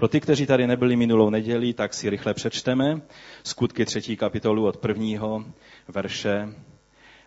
[0.00, 3.00] Pro ty, kteří tady nebyli minulou neděli, tak si rychle přečteme
[3.42, 5.44] skutky třetí kapitolu od prvního
[5.88, 6.48] verše.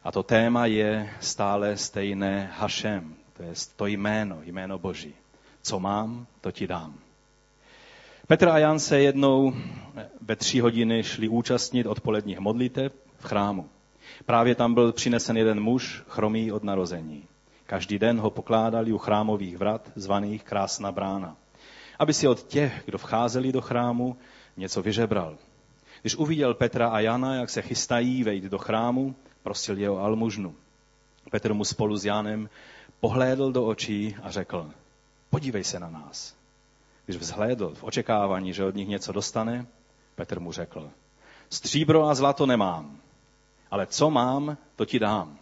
[0.03, 5.13] A to téma je stále stejné Hašem, to je to jméno, jméno Boží.
[5.61, 6.93] Co mám, to ti dám.
[8.27, 9.53] Petr a Jan se jednou
[10.21, 13.69] ve tři hodiny šli účastnit odpoledních modlitev v chrámu.
[14.25, 17.23] Právě tam byl přinesen jeden muž, chromý od narození.
[17.65, 21.37] Každý den ho pokládali u chrámových vrat, zvaných Krásná brána,
[21.99, 24.17] aby si od těch, kdo vcházeli do chrámu,
[24.57, 25.37] něco vyžebral.
[26.01, 30.55] Když uviděl Petra a Jana, jak se chystají vejít do chrámu, prosil jeho almužnu.
[31.31, 32.49] Petr mu spolu s Janem
[32.99, 34.71] pohlédl do očí a řekl,
[35.29, 36.35] podívej se na nás.
[37.05, 39.65] Když vzhlédl v očekávání, že od nich něco dostane,
[40.15, 40.89] Petr mu řekl,
[41.49, 42.97] stříbro a zlato nemám,
[43.71, 45.37] ale co mám, to ti dám.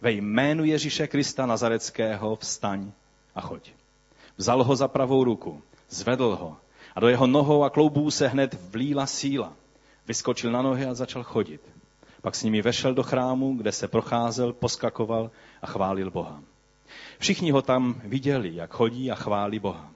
[0.00, 2.92] Ve jménu Ježíše Krista Nazareckého vstaň
[3.34, 3.70] a choď.
[4.36, 6.56] Vzal ho za pravou ruku, zvedl ho
[6.94, 9.52] a do jeho nohou a kloubů se hned vlíla síla.
[10.08, 11.60] Vyskočil na nohy a začal chodit.
[12.22, 15.30] Pak s nimi vešel do chrámu, kde se procházel, poskakoval
[15.62, 16.42] a chválil Boha.
[17.18, 19.90] Všichni ho tam viděli, jak chodí a chválí Boha.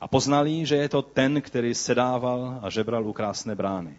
[0.00, 3.98] A poznali, že je to ten, který sedával a žebral u krásné brány.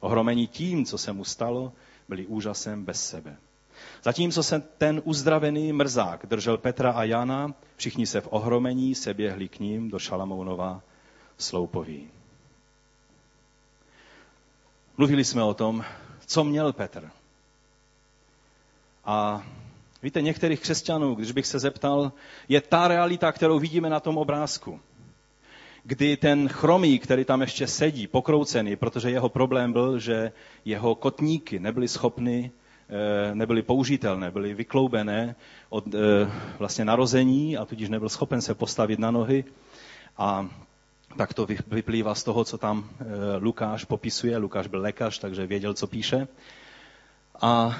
[0.00, 1.72] Ohromení tím, co se mu stalo,
[2.08, 3.36] byli úžasem bez sebe.
[4.08, 9.48] Zatímco se ten uzdravený mrzák držel Petra a Jana, všichni se v ohromení se běhli
[9.48, 10.82] k ním do Šalamounova
[11.38, 12.08] sloupoví.
[14.96, 15.84] Mluvili jsme o tom,
[16.26, 17.10] co měl Petr.
[19.04, 19.46] A
[20.02, 22.12] víte, některých křesťanů, když bych se zeptal,
[22.48, 24.80] je ta realita, kterou vidíme na tom obrázku.
[25.82, 30.32] Kdy ten chromý, který tam ještě sedí, pokroucený, protože jeho problém byl, že
[30.64, 32.50] jeho kotníky nebyly schopny,
[33.34, 35.34] nebyly použitelné, byly vykloubené
[35.68, 35.98] od eh,
[36.58, 39.44] vlastně narození a tudíž nebyl schopen se postavit na nohy.
[40.18, 40.48] A
[41.16, 43.04] tak to vyplývá z toho, co tam eh,
[43.38, 44.36] Lukáš popisuje.
[44.36, 46.28] Lukáš byl lékař, takže věděl, co píše.
[47.40, 47.76] A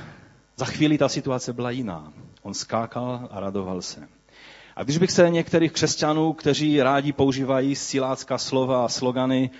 [0.57, 2.13] za chvíli ta situace byla jiná.
[2.43, 4.09] On skákal a radoval se.
[4.77, 9.51] A když bych se některých křesťanů, kteří rádi používají silácká slova a slogany,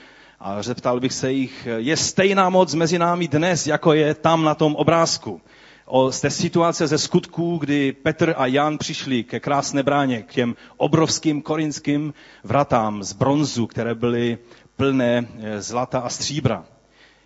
[0.41, 4.55] a zeptal bych se jich, je stejná moc mezi námi dnes, jako je tam na
[4.55, 5.41] tom obrázku.
[5.87, 10.33] O, z té situace ze skutků, kdy Petr a Jan přišli ke krásné bráně, k
[10.33, 14.39] těm obrovským korinským vratám z bronzu, které byly
[14.77, 16.65] plné eh, zlata a stříbra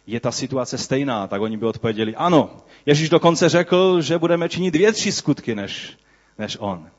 [0.06, 2.50] je ta situace stejná, tak oni by odpověděli, ano,
[2.86, 5.98] Ježíš dokonce řekl, že budeme činit dvě, tři skutky než,
[6.38, 6.90] než on.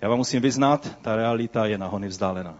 [0.00, 2.58] Já vám musím vyznat, ta realita je nahony vzdálená.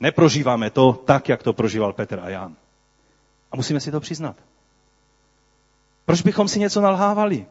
[0.00, 2.56] Neprožíváme to tak, jak to prožíval Petr a Jan.
[3.52, 4.36] A musíme si to přiznat.
[6.04, 7.46] Proč bychom si něco nalhávali?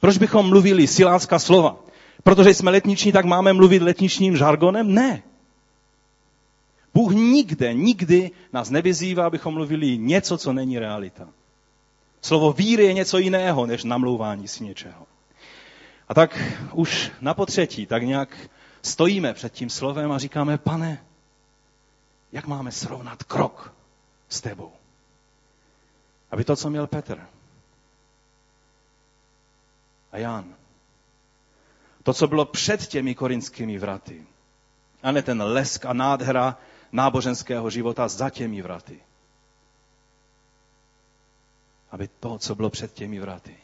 [0.00, 1.76] Proč bychom mluvili silácká slova?
[2.22, 4.94] Protože jsme letniční, tak máme mluvit letničním žargonem?
[4.94, 5.22] Ne.
[6.94, 11.28] Bůh nikde, nikdy nás nevyzývá, abychom mluvili něco, co není realita.
[12.22, 15.06] Slovo víry je něco jiného, než namlouvání si něčeho.
[16.08, 16.40] A tak
[16.72, 18.36] už na potřetí, tak nějak
[18.82, 21.05] stojíme před tím slovem a říkáme, pane,
[22.36, 23.72] jak máme srovnat krok
[24.28, 24.72] s tebou?
[26.30, 27.26] Aby to, co měl Petr
[30.12, 30.54] a Jan,
[32.02, 34.26] to, co bylo před těmi korinskými vraty,
[35.02, 36.58] a ne ten lesk a nádhera
[36.92, 39.00] náboženského života za těmi vraty.
[41.90, 43.56] Aby to, co bylo před těmi vraty,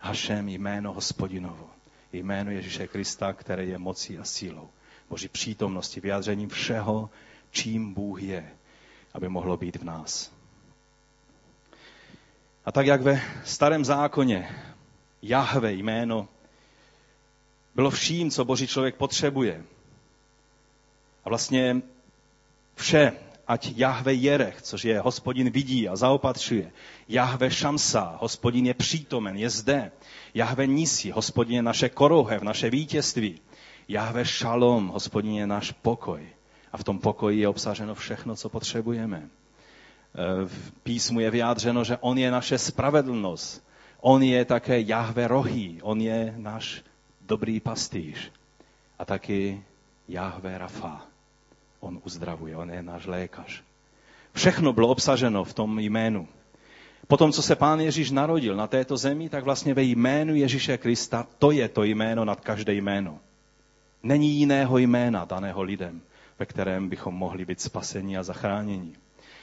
[0.00, 1.70] Hašem jméno hospodinovo,
[2.12, 4.68] jméno Ježíše Krista, které je mocí a sílou,
[5.08, 7.10] Boží přítomnosti, vyjádřením všeho,
[7.54, 8.50] čím Bůh je,
[9.14, 10.32] aby mohlo být v nás.
[12.64, 14.48] A tak jak ve starém zákoně
[15.22, 16.28] Jahve jméno
[17.74, 19.64] bylo vším, co Boží člověk potřebuje.
[21.24, 21.82] A vlastně
[22.74, 23.12] vše,
[23.46, 26.72] ať Jahve Jerech, což je hospodin vidí a zaopatřuje.
[27.08, 29.92] Jahve Šamsa, hospodin je přítomen, je zde.
[30.34, 33.40] Jahve Nisi, hospodin je naše korohev, naše vítězství.
[33.88, 36.28] Jahve Šalom, hospodin je náš pokoj.
[36.74, 39.16] A v tom pokoji je obsaženo všechno, co potřebujeme.
[39.16, 39.28] E,
[40.46, 43.62] v písmu je vyjádřeno, že on je naše spravedlnost.
[44.00, 46.82] On je také Jahve Rohý, on je náš
[47.20, 48.32] dobrý pastýř.
[48.98, 49.62] A taky
[50.08, 51.06] Jahve Rafa,
[51.80, 53.62] On uzdravuje, on je náš lékař.
[54.32, 56.28] Všechno bylo obsaženo v tom jménu.
[57.06, 61.26] Potom, co se pán Ježíš narodil na této zemi, tak vlastně ve jménu Ježíše Krista,
[61.38, 63.18] to je to jméno nad každé jméno.
[64.02, 66.02] Není jiného jména daného lidem,
[66.38, 68.92] ve kterém bychom mohli být spaseni a zachráněni.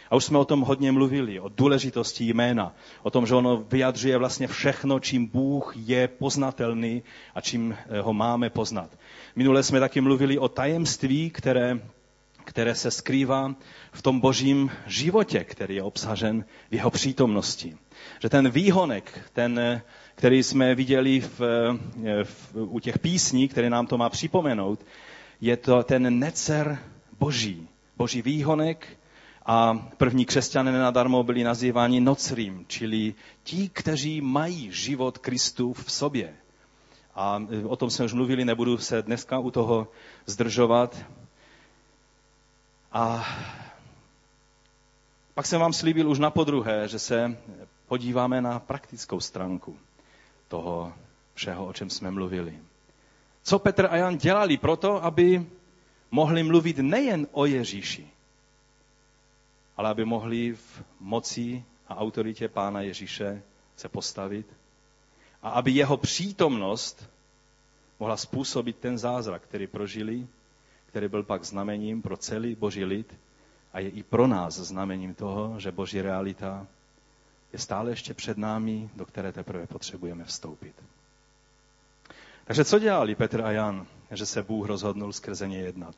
[0.10, 4.18] A už jsme o tom hodně mluvili, o důležitosti jména, o tom, že ono vyjadřuje
[4.18, 7.04] vlastně všechno, čím Bůh je poznatelný
[7.36, 8.90] a čím ho máme poznat.
[9.36, 11.80] Minule jsme taky mluvili o tajemství, které
[12.44, 13.56] které se skrývá
[13.92, 17.78] v tom božím životě, který je obsažen v jeho přítomnosti.
[18.22, 19.82] Že ten výhonek, ten,
[20.16, 21.40] který jsme viděli v,
[22.24, 24.86] v, u těch písní, které nám to má připomenout,
[25.42, 26.80] je to ten necer
[27.20, 27.68] boží.
[27.98, 28.88] Boží výhonek
[29.46, 36.34] a první křesťané nenadarmo byli nazýváni nocrým, čili ti, kteří mají život Kristův v sobě.
[37.16, 39.88] A o tom jsme už mluvili, nebudu se dneska u toho
[40.26, 40.98] zdržovat.
[42.92, 43.26] A
[45.34, 47.38] pak jsem vám slíbil už na podruhé, že se
[47.88, 49.78] podíváme na praktickou stránku
[50.48, 50.94] toho
[51.34, 52.60] všeho, o čem jsme mluvili.
[53.44, 55.46] Co Petr a Jan dělali proto, aby
[56.12, 58.08] mohli mluvit nejen o Ježíši,
[59.78, 63.42] ale aby mohli v moci a autoritě Pána Ježíše
[63.76, 64.46] se postavit
[65.44, 67.10] a aby jeho přítomnost
[68.00, 70.28] mohla způsobit ten zázrak, který prožili,
[70.86, 73.16] který byl pak znamením pro celý boží lid
[73.74, 76.68] a je i pro nás znamením toho, že boží realita
[77.54, 80.76] je stále ještě před námi, do které teprve potřebujeme vstoupit.
[82.52, 85.96] Takže co dělali Petr a Jan, že se Bůh rozhodnul skrze ně jednat?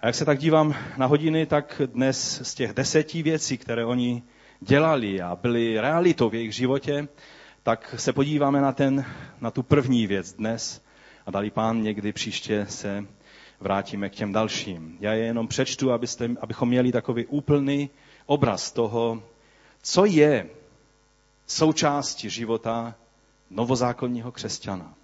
[0.00, 4.22] A jak se tak dívám na hodiny, tak dnes z těch deseti věcí, které oni
[4.60, 7.08] dělali a byly realitou v jejich životě,
[7.62, 9.04] tak se podíváme na, ten,
[9.40, 10.84] na tu první věc dnes
[11.26, 13.04] a dali pán někdy příště se
[13.60, 14.96] vrátíme k těm dalším.
[15.00, 17.90] Já je jenom přečtu, abyste, abychom měli takový úplný
[18.26, 19.22] obraz toho,
[19.82, 20.46] co je
[21.46, 22.94] součástí života
[23.50, 24.94] novozákonního křesťana.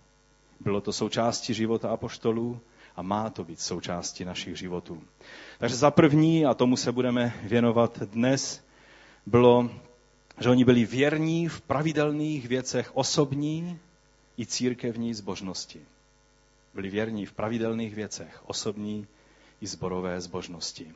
[0.60, 2.60] Bylo to součástí života apoštolů
[2.96, 5.02] a má to být součástí našich životů.
[5.58, 8.64] Takže za první, a tomu se budeme věnovat dnes,
[9.26, 9.70] bylo,
[10.40, 13.78] že oni byli věrní v pravidelných věcech osobní
[14.38, 15.80] i církevní zbožnosti.
[16.74, 19.06] Byli věrní v pravidelných věcech osobní
[19.60, 20.92] i zborové zbožnosti.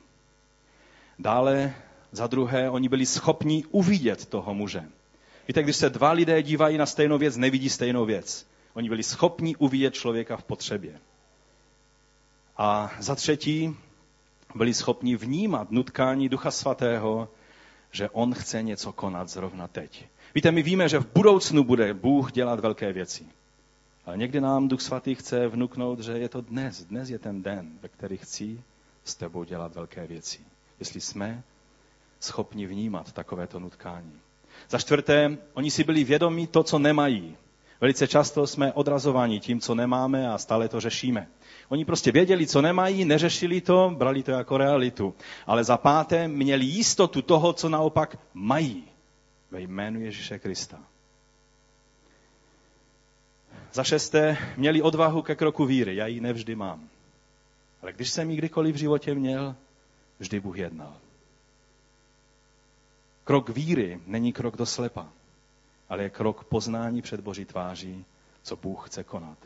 [1.19, 1.75] Dále,
[2.13, 4.85] za druhé, oni byli schopni uvidět toho muže.
[5.49, 8.47] Víte, když se dva lidé dívají na stejnou věc, nevidí stejnou věc.
[8.75, 11.01] Oni byli schopni uvidět člověka v potřebě.
[12.57, 13.77] A za třetí,
[14.55, 17.29] byli schopni vnímat nutkání Ducha Svatého,
[17.91, 20.07] že on chce něco konat zrovna teď.
[20.35, 23.27] Víte, my víme, že v budoucnu bude Bůh dělat velké věci.
[24.07, 26.85] Ale někdy nám Duch Svatý chce vnuknout, že je to dnes.
[26.85, 28.63] Dnes je ten den, ve který chci
[29.05, 30.41] s tebou dělat velké věci.
[30.79, 31.43] Jestli jsme
[32.21, 34.13] schopni vnímat takovéto nutkání.
[34.71, 37.37] Za čtvrté, oni si byli vědomi to, co nemají.
[37.83, 41.29] Velice často jsme odrazováni tím, co nemáme a stále to řešíme.
[41.69, 45.15] Oni prostě věděli, co nemají, neřešili to, brali to jako realitu.
[45.47, 48.85] Ale za páté měli jistotu toho, co naopak mají
[49.51, 50.79] ve jménu Ježíše Krista.
[53.73, 55.97] Za šesté, měli odvahu ke kroku víry.
[55.97, 56.89] Já ji nevždy mám.
[57.83, 59.55] Ale když jsem ji kdykoliv v životě měl,
[60.19, 60.95] vždy Bůh jednal.
[63.25, 65.09] Krok víry není krok do slepa,
[65.93, 68.05] ale je krok poznání před Boží tváří,
[68.43, 69.39] co Bůh chce konat.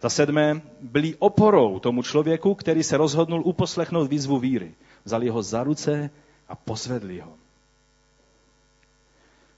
[0.00, 4.74] Za sedmé, byli oporou tomu člověku, který se rozhodnul uposlechnout výzvu víry.
[5.04, 6.10] Vzali ho za ruce
[6.48, 7.32] a pozvedli ho.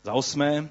[0.03, 0.69] Za osmé,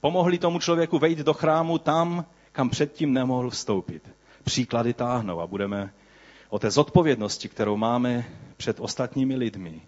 [0.00, 4.10] pomohli tomu člověku vejít do chrámu tam, kam předtím nemohl vstoupit.
[4.44, 5.92] Příklady táhnou a budeme
[6.48, 8.24] o té zodpovědnosti, kterou máme
[8.56, 9.82] před ostatními lidmi,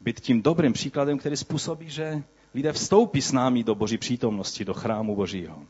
[0.00, 2.22] být tím dobrým příkladem, který způsobí, že
[2.54, 5.62] lidé vstoupí s námi do Boží přítomnosti, do chrámu Božího.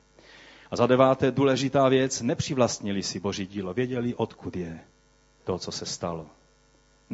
[0.70, 4.80] A za deváté důležitá věc, nepřivlastnili si Boží dílo, věděli, odkud je
[5.44, 6.26] to, co se stalo.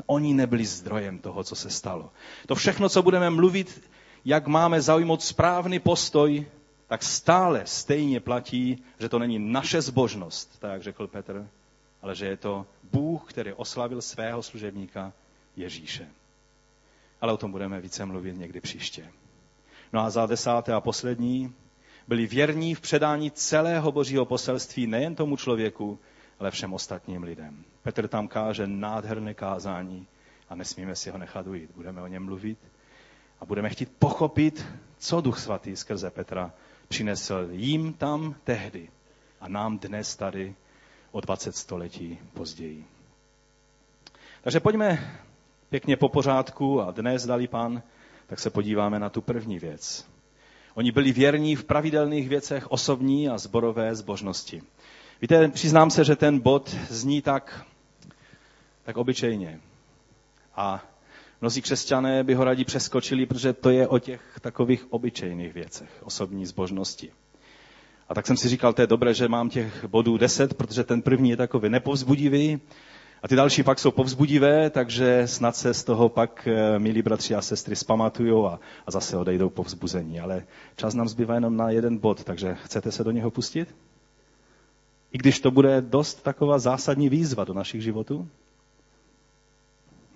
[0.06, 2.10] Oni nebyli zdrojem toho, co se stalo.
[2.46, 3.82] To všechno, co budeme mluvit,
[4.24, 6.46] jak máme zaujmout správný postoj,
[6.86, 11.48] tak stále stejně platí, že to není naše zbožnost, tak jak řekl Petr,
[12.02, 15.12] ale že je to Bůh, který oslavil svého služebníka
[15.56, 16.08] Ježíše.
[17.20, 19.08] Ale o tom budeme více mluvit někdy příště.
[19.92, 21.54] No a za desáté a poslední,
[22.08, 25.98] byli věrní v předání celého božího poselství nejen tomu člověku,
[26.38, 27.64] ale všem ostatním lidem.
[27.82, 30.06] Petr tam káže nádherné kázání
[30.48, 31.70] a nesmíme si ho nechat ujít.
[31.76, 32.58] Budeme o něm mluvit
[33.40, 34.66] a budeme chtít pochopit,
[34.98, 36.52] co Duch Svatý skrze Petra
[36.88, 38.88] přinesl jim tam tehdy
[39.40, 40.54] a nám dnes tady
[41.12, 42.86] o 20 století později.
[44.42, 45.20] Takže pojďme
[45.70, 47.82] pěkně po pořádku a dnes, dali pan,
[48.30, 50.06] tak se podíváme na tu první věc.
[50.74, 54.62] Oni byli věrní v pravidelných věcech osobní a zborové zbožnosti.
[55.22, 57.66] Víte, přiznám se, že ten bod zní tak,
[58.82, 59.60] tak obyčejně.
[60.56, 60.84] A
[61.40, 66.46] mnozí křesťané by ho rádi přeskočili, protože to je o těch takových obyčejných věcech, osobní
[66.46, 67.12] zbožnosti.
[68.08, 71.02] A tak jsem si říkal, to je dobré, že mám těch bodů deset, protože ten
[71.02, 72.60] první je takový nepovzbudivý
[73.22, 77.34] A ty další pak jsou povzbudivé, takže snad se z toho pak, eh, milí bratři
[77.34, 80.20] a sestry, spamatujou a, a zase odejdou povzbuzení.
[80.20, 80.44] Ale
[80.76, 83.74] čas nám zbývá jenom na jeden bod, takže chcete se do něho pustit?
[85.12, 88.28] I když to bude dost taková zásadní výzva do našich životů?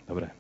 [0.09, 0.31] Dobré.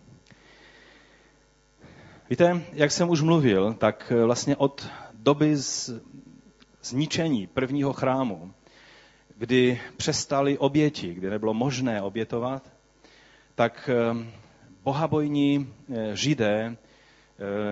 [2.30, 5.90] Víte, jak jsem už mluvil, tak eh, vlastně od doby z,
[6.82, 8.52] zničení prvního chrámu,
[9.36, 12.72] kdy přestali oběti, kdy nebylo možné obětovat,
[13.54, 14.26] tak eh,
[14.84, 16.76] bohabojní eh, židé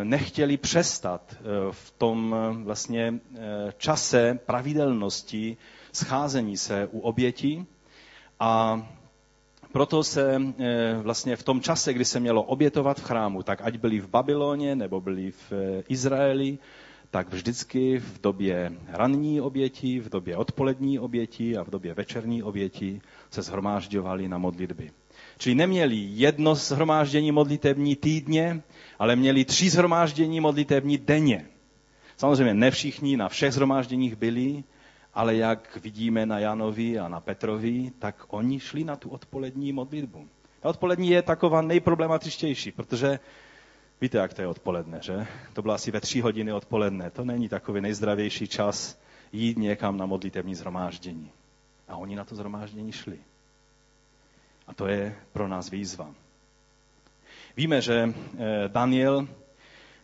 [0.03, 1.37] nechtěli přestat
[1.71, 3.15] v tom vlastně
[3.79, 5.57] čase pravidelnosti
[5.93, 7.67] scházení se u obětí.
[8.41, 8.83] A
[9.73, 13.77] proto se eh, vlastně v tom čase, kdy se mělo obětovat v chrámu, tak ať
[13.77, 16.59] byli v Babyloně nebo byli v eh, Izraeli,
[17.13, 23.01] tak vždycky v době ranní oběti, v době odpolední oběti a v době večerní oběti
[23.31, 24.91] se zhromážďovali na modlitby.
[25.39, 28.63] Čili neměli jedno zhromáždění modlitební týdně,
[28.99, 31.47] ale měli tři zhromáždění modlitební denně.
[32.17, 34.65] Samozřejmě ne všichni na všech zhromážděních byli,
[35.15, 40.29] ale jak vidíme na Janovi a na Petrovi, tak oni šli na tu odpolední modlitbu.
[40.61, 43.19] Ta odpolední je taková nejproblematičtější, protože
[44.03, 45.27] víte, jak to je odpoledne, že?
[45.53, 47.11] To bylo asi ve tři hodiny odpoledne.
[47.11, 48.99] To není takový nejzdravější čas
[49.33, 51.31] jít někam na modlitevní zhromáždění.
[51.89, 53.19] A oni na to zhromáždění šli.
[54.67, 56.15] A to je pro nás výzva.
[57.57, 59.29] Víme, že eh, Daniel,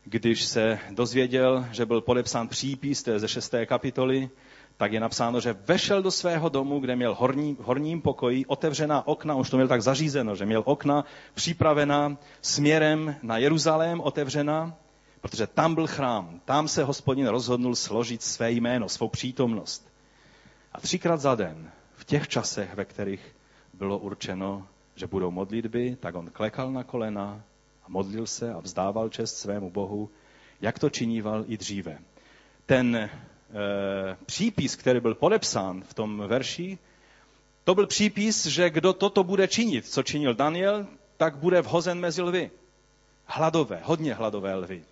[0.04, 4.30] když se dozvěděl, že byl podepsán přípis, to je ze šesté kapitoly,
[4.78, 9.34] tak je napsáno, že vešel do svého domu, kde měl horní, horním pokoji otevřená okna,
[9.34, 11.04] už to měl tak zařízeno, že měl okna
[11.34, 14.74] připravená směrem na Jeruzalém otevřená,
[15.20, 19.88] protože tam byl chrám, tam se hospodin rozhodnul složit své jméno, svou přítomnost.
[20.72, 23.36] A třikrát za den, v těch časech, ve kterých
[23.74, 27.42] bylo určeno, že budou modlitby, tak on klekal na kolena
[27.84, 30.10] a modlil se a vzdával čest svému Bohu,
[30.60, 31.98] jak to činíval i dříve.
[32.66, 33.10] Ten
[34.26, 36.78] přípis, který byl podepsán v tom verši,
[37.64, 40.86] to byl přípis, že kdo toto bude činit, co činil Daniel,
[41.16, 42.50] tak bude vhozen mezi lvy.
[43.26, 44.82] Hladové, hodně hladové lvy.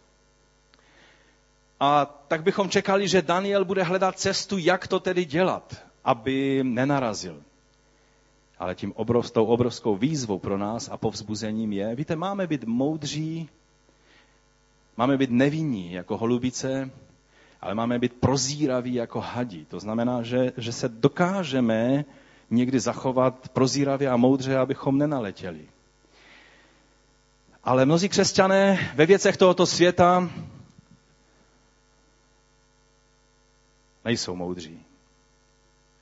[1.80, 7.42] A tak bychom čekali, že Daniel bude hledat cestu, jak to tedy dělat, aby nenarazil.
[8.58, 13.48] Ale tím obrov, tou obrovskou výzvou pro nás a povzbuzením je, víte, máme být moudří,
[14.96, 16.90] máme být nevinní jako holubice,
[17.60, 19.64] ale máme být prozíraví jako hadí.
[19.64, 22.04] To znamená, že, že se dokážeme
[22.50, 25.68] někdy zachovat prozíravě a moudře, abychom nenaletěli.
[27.64, 30.30] Ale mnozí křesťané ve věcech tohoto světa
[34.04, 34.80] nejsou moudří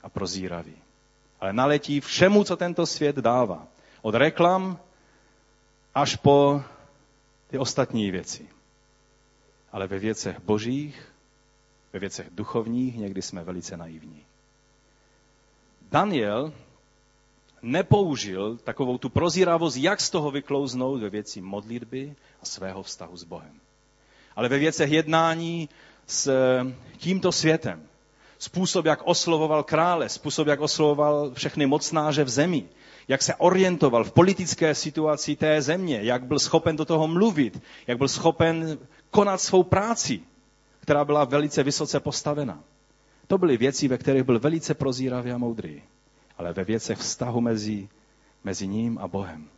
[0.03, 0.75] a prozíraví.
[1.39, 3.67] Ale naletí všemu, co tento svět dává.
[4.01, 4.77] Od reklam
[5.95, 6.63] až po
[7.47, 8.49] ty ostatní věci.
[9.71, 11.14] Ale ve věcech božích
[11.95, 14.25] ve věcech duchovních někdy jsme velice naivní.
[15.91, 16.53] Daniel
[17.61, 23.23] nepoužil takovou tu prozíravost, jak z toho vyklouznout ve věci modlitby a svého vztahu s
[23.23, 23.59] Bohem.
[24.35, 25.69] Ale ve věcech jednání
[26.07, 26.31] s
[26.97, 27.83] tímto světem,
[28.39, 32.65] způsob, jak oslovoval krále, způsob, jak oslovoval všechny mocnáře v zemi,
[33.07, 37.97] jak se orientoval v politické situaci té země, jak byl schopen do toho mluvit, jak
[37.97, 38.77] byl schopen
[39.11, 40.21] konat svou práci,
[40.85, 42.63] která byla velice vysoce postavena.
[43.27, 45.81] To byly věci, ve kterých byl velice prozíravý a moudrý,
[46.37, 47.89] ale ve věcech vztahu mezi,
[48.43, 49.49] mezi ním a Bohem.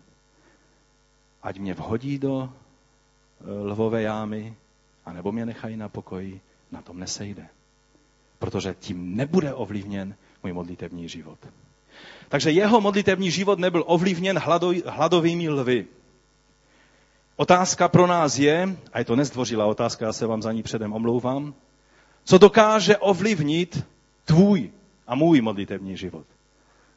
[1.43, 4.55] Ať mě vhodí do e, lvové jámy,
[5.05, 6.41] anebo mě nechají na pokoji,
[6.71, 7.47] na tom nesejde.
[8.39, 11.39] Protože tím nebude ovlivněn můj modlitevní život.
[12.29, 14.39] Takže jeho modlitevní život nebyl ovlivněn
[14.85, 15.87] hladovými lvy.
[17.37, 20.93] Otázka pro nás je, a je to nezdvořilá otázka, já se vám za ní předem
[20.93, 21.53] omlouvám,
[22.23, 23.85] co dokáže ovlivnit
[24.25, 24.71] tvůj
[25.07, 26.25] a můj modlitevní život.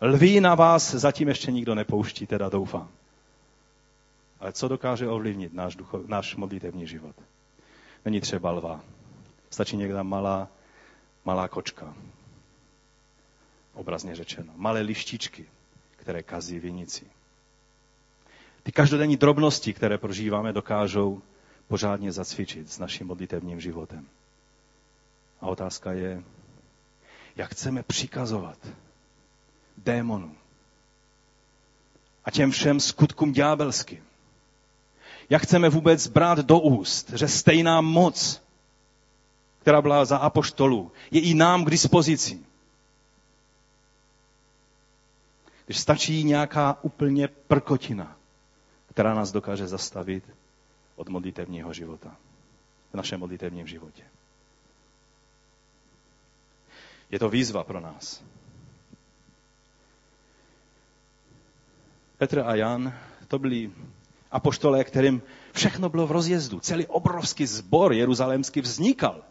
[0.00, 2.88] Lví na vás zatím ještě nikdo nepouští, teda doufám.
[4.40, 7.16] Ale co dokáže ovlivnit náš, ducho, náš modlitevní život?
[8.04, 8.80] Není třeba lva.
[9.50, 10.48] Stačí někde malá,
[11.24, 11.94] malá kočka.
[13.74, 14.52] Obrazně řečeno.
[14.56, 15.44] Malé lištičky,
[15.96, 17.06] které kazí vinici.
[18.62, 21.22] Ty každodenní drobnosti, které prožíváme, dokážou
[21.68, 24.06] pořádně zacvičit s naším modlitevním životem.
[25.40, 26.22] A otázka je,
[27.36, 28.58] jak chceme přikazovat
[29.76, 30.36] démonům
[32.24, 34.04] a těm všem skutkům ďábelským.
[35.30, 38.42] Jak chceme vůbec brát do úst, že stejná moc,
[39.58, 42.40] která byla za apoštolů, je i nám k dispozici.
[45.66, 48.16] Když stačí nějaká úplně prkotina,
[48.90, 50.24] která nás dokáže zastavit
[50.96, 52.16] od modlitevního života.
[52.92, 54.02] V našem modlitevním životě.
[57.10, 58.22] Je to výzva pro nás.
[62.18, 62.94] Petr a Jan,
[63.28, 63.72] to byli
[64.30, 66.60] apoštolé, kterým všechno bylo v rozjezdu.
[66.60, 69.22] Celý obrovský sbor jeruzalémský vznikal.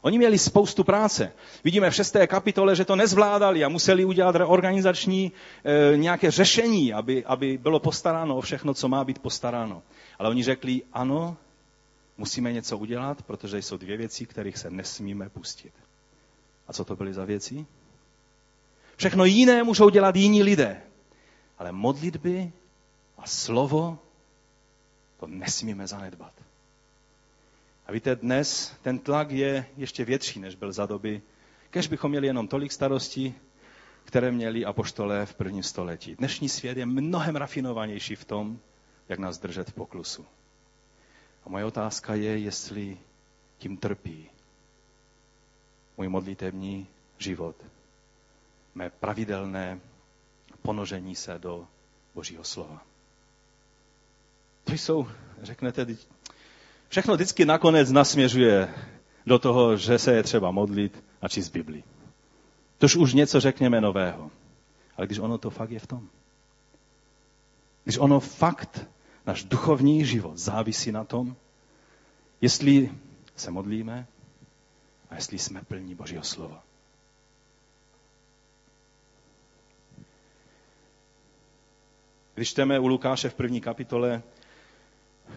[0.00, 1.32] Oni měli spoustu práce.
[1.64, 5.32] Vidíme v šesté kapitole, že to nezvládali a museli udělat organizační
[5.64, 9.82] e, nějaké řešení, aby, aby bylo postaráno o všechno, co má být postaráno.
[10.18, 11.36] Ale oni řekli, ano,
[12.18, 15.72] musíme něco udělat, protože jsou dvě věci, kterých se nesmíme pustit.
[16.68, 17.66] A co to byly za věci?
[18.96, 20.82] Všechno jiné můžou dělat jiní lidé.
[21.58, 22.52] Ale modlitby
[23.18, 23.98] a slovo,
[25.20, 26.32] to nesmíme zanedbat.
[27.88, 31.22] A víte, dnes ten tlak je ještě větší, než byl za doby,
[31.70, 33.34] kež bychom měli jenom tolik starostí,
[34.04, 36.14] které měli apoštolé v prvním století.
[36.16, 38.58] Dnešní svět je mnohem rafinovanější v tom,
[39.08, 40.26] jak nás držet v poklusu.
[41.44, 42.98] A moje otázka je, jestli
[43.58, 44.30] tím trpí
[45.96, 46.86] můj modlitevní
[47.18, 47.56] život,
[48.74, 49.80] mé pravidelné
[50.62, 51.66] ponožení se do
[52.14, 52.82] Božího slova.
[54.64, 55.08] To jsou,
[55.42, 55.86] řeknete,
[56.88, 58.74] všechno vždycky nakonec nasměřuje
[59.26, 61.82] do toho, že se je třeba modlit a číst Bibli.
[62.78, 64.30] Tož už něco řekněme nového.
[64.96, 66.08] Ale když ono to fakt je v tom.
[67.84, 68.86] Když ono fakt,
[69.26, 71.36] náš duchovní život závisí na tom,
[72.40, 72.92] jestli
[73.36, 74.06] se modlíme
[75.10, 76.62] a jestli jsme plní Božího slova.
[82.34, 84.22] Když čteme u Lukáše v první kapitole,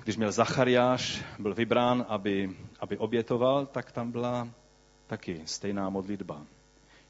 [0.03, 4.47] když měl Zachariáš, byl vybrán, aby, aby obětoval, tak tam byla
[5.07, 6.41] taky stejná modlitba.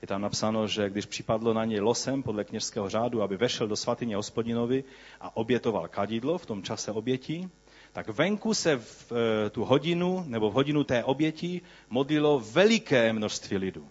[0.02, 3.76] Je tam napsáno, že když připadlo na něj losem podle kněžského řádu, aby vešel do
[3.76, 4.84] svatyně hospodinovi
[5.22, 7.50] a obětoval kadidlo v tom čase obětí,
[7.94, 13.58] tak venku se v e, tu hodinu, nebo v hodinu té oběti, modlilo veliké množství
[13.58, 13.88] lidů.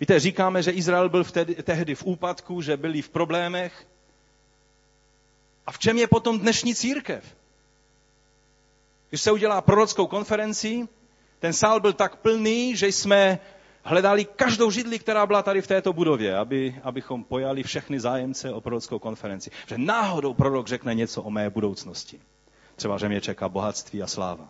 [0.00, 3.86] Víte, říkáme, že Izrael byl vtedy, tehdy v úpadku, že byli v problémech.
[5.66, 7.36] A v čem je potom dnešní církev?
[9.14, 10.88] Když se udělá prorockou konferenci,
[11.38, 13.38] ten sál byl tak plný, že jsme
[13.82, 18.60] hledali každou židli, která byla tady v této budově, aby, abychom pojali všechny zájemce o
[18.60, 19.50] prorockou konferenci.
[19.66, 22.20] Že náhodou prorok řekne něco o mé budoucnosti.
[22.76, 24.48] Třeba, že mě čeká bohatství a sláva.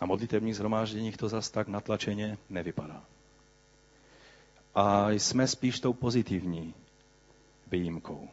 [0.00, 3.02] Na modlitevních zhromážděních to zas tak natlačeně nevypadá.
[4.74, 6.74] A jsme spíš tou pozitivní
[7.72, 8.28] výjimkou.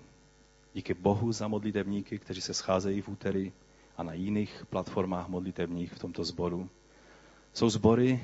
[0.73, 3.51] Díky Bohu za modlitevníky, kteří se scházejí v úterý
[3.97, 6.69] a na jiných platformách modlitevních v tomto sboru.
[7.53, 8.23] Jsou sbory,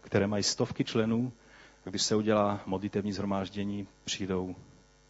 [0.00, 1.32] které mají stovky členů,
[1.86, 4.56] a když se udělá modlitevní zhromáždění, přijdou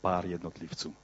[0.01, 0.95] pár jednotlivců.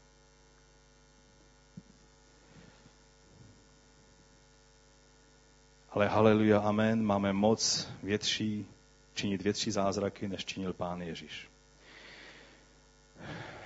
[5.91, 8.67] Ale haleluja, amen, máme moc větší,
[9.15, 11.50] činit větší zázraky, než činil Pán Ježíš.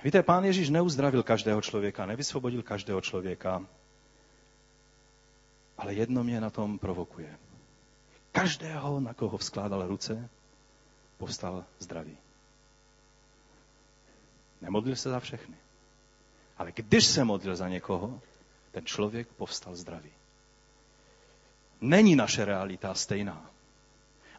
[0.05, 3.65] Víte, pán Ježíš neuzdravil každého člověka, nevysvobodil každého člověka,
[5.77, 7.37] ale jedno mě na tom provokuje.
[8.31, 10.29] Každého, na koho vzkládal ruce,
[11.17, 12.17] povstal zdravý.
[14.61, 15.55] Nemodlil se za všechny.
[16.57, 18.21] Ale když se modlil za někoho,
[18.71, 20.11] ten člověk povstal zdravý.
[21.81, 23.49] Není naše realita stejná.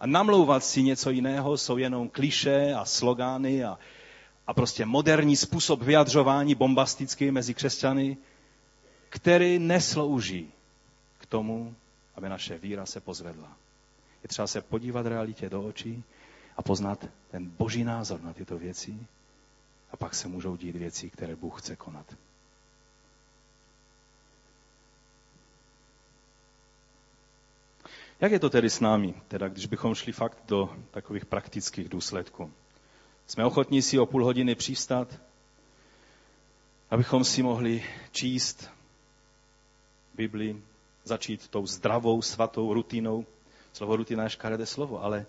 [0.00, 3.78] A namlouvat si něco jiného jsou jenom kliše a slogány a
[4.46, 8.16] a prostě moderní způsob vyjadřování bombastický mezi křesťany,
[9.08, 10.52] který neslouží
[11.18, 11.74] k tomu,
[12.14, 13.56] aby naše víra se pozvedla.
[14.22, 16.04] Je třeba se podívat realitě do očí
[16.56, 18.96] a poznat ten boží názor na tyto věci
[19.90, 22.16] a pak se můžou dít věci, které Bůh chce konat.
[28.20, 32.52] Jak je to tedy s námi, teda když bychom šli fakt do takových praktických důsledků?
[33.26, 35.08] Jsme ochotní si o půl hodiny přistat,
[36.90, 38.70] abychom si mohli číst
[40.14, 40.56] Bibli,
[41.04, 43.26] začít tou zdravou, svatou rutinou.
[43.72, 45.26] Slovo rutina je škaredé slovo, ale,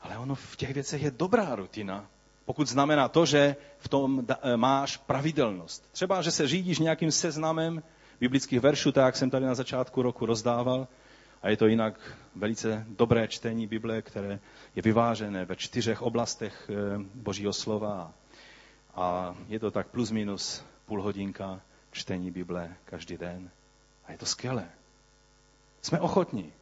[0.00, 2.06] ale ono v těch věcech je dobrá rutina,
[2.44, 5.92] pokud znamená to, že v tom e, máš pravidelnost.
[5.92, 7.82] Třeba, že se řídíš nějakým seznamem
[8.20, 10.88] biblických veršů, tak jak jsem tady na začátku roku rozdával,
[11.44, 12.00] a je to jinak
[12.36, 14.38] velice dobré čtení Bible, které
[14.74, 18.12] je vyvážené ve čtyřech oblastech eh, Božího slova.
[18.94, 23.50] A je to tak plus minus půl hodinka čtení Bible každý den.
[24.06, 24.68] A je to skvělé.
[25.82, 26.52] Jsme ochotní.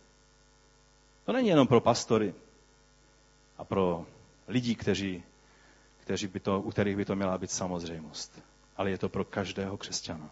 [1.24, 2.34] To není jenom pro pastory.
[3.58, 4.06] a pro
[4.48, 5.22] lidi, kteří,
[6.00, 8.42] kteří by to, u kterých by to měla být samozřejmost.
[8.76, 10.30] Ale je to pro každého křesťana.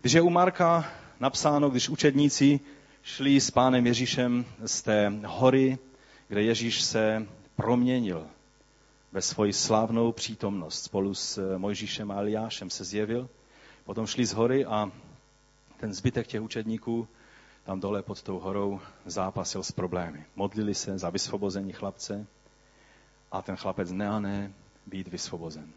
[0.00, 2.60] Když je u Marka napsáno, když učedníci
[3.02, 5.78] šli s pánem Ježíšem z té hory,
[6.28, 8.26] kde Ježíš se proměnil
[9.12, 10.82] ve svoji slavnou přítomnost.
[10.82, 13.28] Spolu s Mojžíšem a Eliášem se zjevil.
[13.84, 14.92] Potom šli z hory a
[15.76, 17.08] ten zbytek těch učedníků
[17.64, 20.24] tam dole pod tou horou zápasil s problémy.
[20.36, 22.26] Modlili se za vysvobození chlapce
[23.32, 24.52] a ten chlapec ne a ne
[24.86, 25.72] být vysvobozen.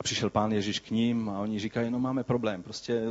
[0.00, 3.02] A přišel pán Ježíš k ním a oni říkají, no máme problém, prostě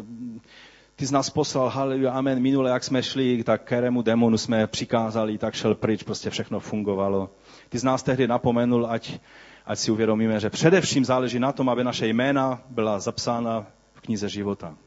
[0.95, 5.37] ty z nás poslal, haleluja, amen, minule, jak jsme šli, tak kterému demonu jsme přikázali,
[5.37, 7.29] tak šel pryč, prostě všechno fungovalo.
[7.69, 9.19] Ty z nás tehdy napomenul, ať,
[9.65, 14.29] ať si uvědomíme, že především záleží na tom, aby naše jména byla zapsána v knize
[14.29, 14.77] života.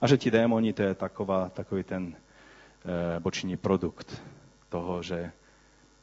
[0.00, 2.14] A že ti démoni, to je taková, takový ten
[3.16, 4.22] e, boční produkt
[4.68, 5.32] toho, že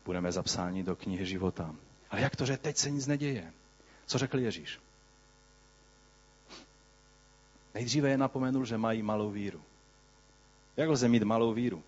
[0.06, 1.76] budeme zapsáni do knihy života.
[2.12, 3.52] Ale jak to, že teď se nic neděje?
[4.06, 4.85] Co řekl Ježíš?
[7.76, 9.62] Nejdříve je napomenul, že mají malou víru.
[10.78, 11.84] Jak lze mít malou víru?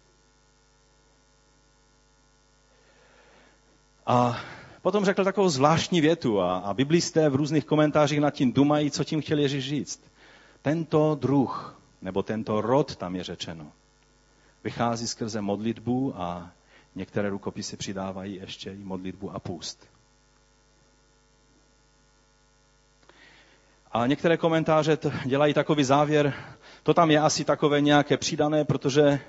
[4.05, 4.41] A
[4.81, 9.03] potom řekl takovou zvláštní větu a, a biblisté v různých komentářích nad tím dumají, co
[9.03, 10.01] tím chtěl Ježíš říct.
[10.61, 13.71] Tento druh, nebo tento rod, tam je řečeno,
[14.63, 16.51] vychází skrze modlitbu a
[16.95, 19.87] některé rukopisy přidávají ještě i modlitbu a půst.
[23.97, 26.33] A některé komentáře dělají takový závěr,
[26.83, 29.19] to tam je asi takové nějaké přidané, protože,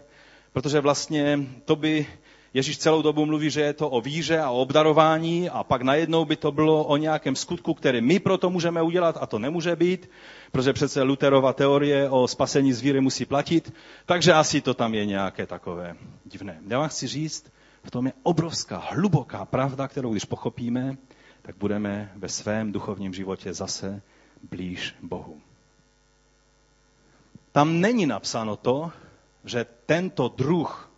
[0.52, 2.06] protože vlastně to by
[2.54, 6.24] Ježíš celou dobu mluví, že je to o víře a o obdarování a pak najednou
[6.24, 10.10] by to bylo o nějakém skutku, který my proto můžeme udělat a to nemůže být,
[10.52, 13.72] protože přece Luterova teorie o spasení z víry musí platit,
[14.06, 16.60] takže asi to tam je nějaké takové divné.
[16.68, 17.52] Já vám chci říct,
[17.84, 20.96] v tom je obrovská, hluboká pravda, kterou když pochopíme,
[21.42, 24.02] tak budeme ve svém duchovním životě zase
[24.42, 25.40] blíž Bohu.
[27.52, 28.92] Tam není napsáno to,
[29.44, 30.90] že tento druh,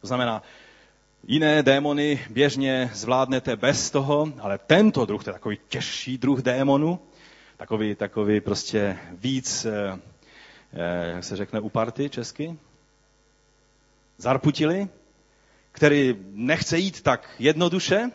[0.00, 0.42] to znamená,
[1.26, 7.00] jiné démony běžně zvládnete bez toho, ale tento druh, to je takový těžší druh démonu,
[7.56, 9.98] takový, takový prostě víc, eh,
[10.72, 12.58] eh, jak se řekne, uparty česky,
[14.18, 14.88] zarputili,
[15.72, 18.10] který nechce jít tak jednoduše,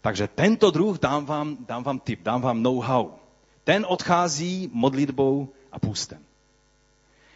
[0.00, 3.10] takže tento druh dám vám, dám vám tip, dám vám know-how.
[3.64, 6.24] Ten odchází modlitbou a půstem.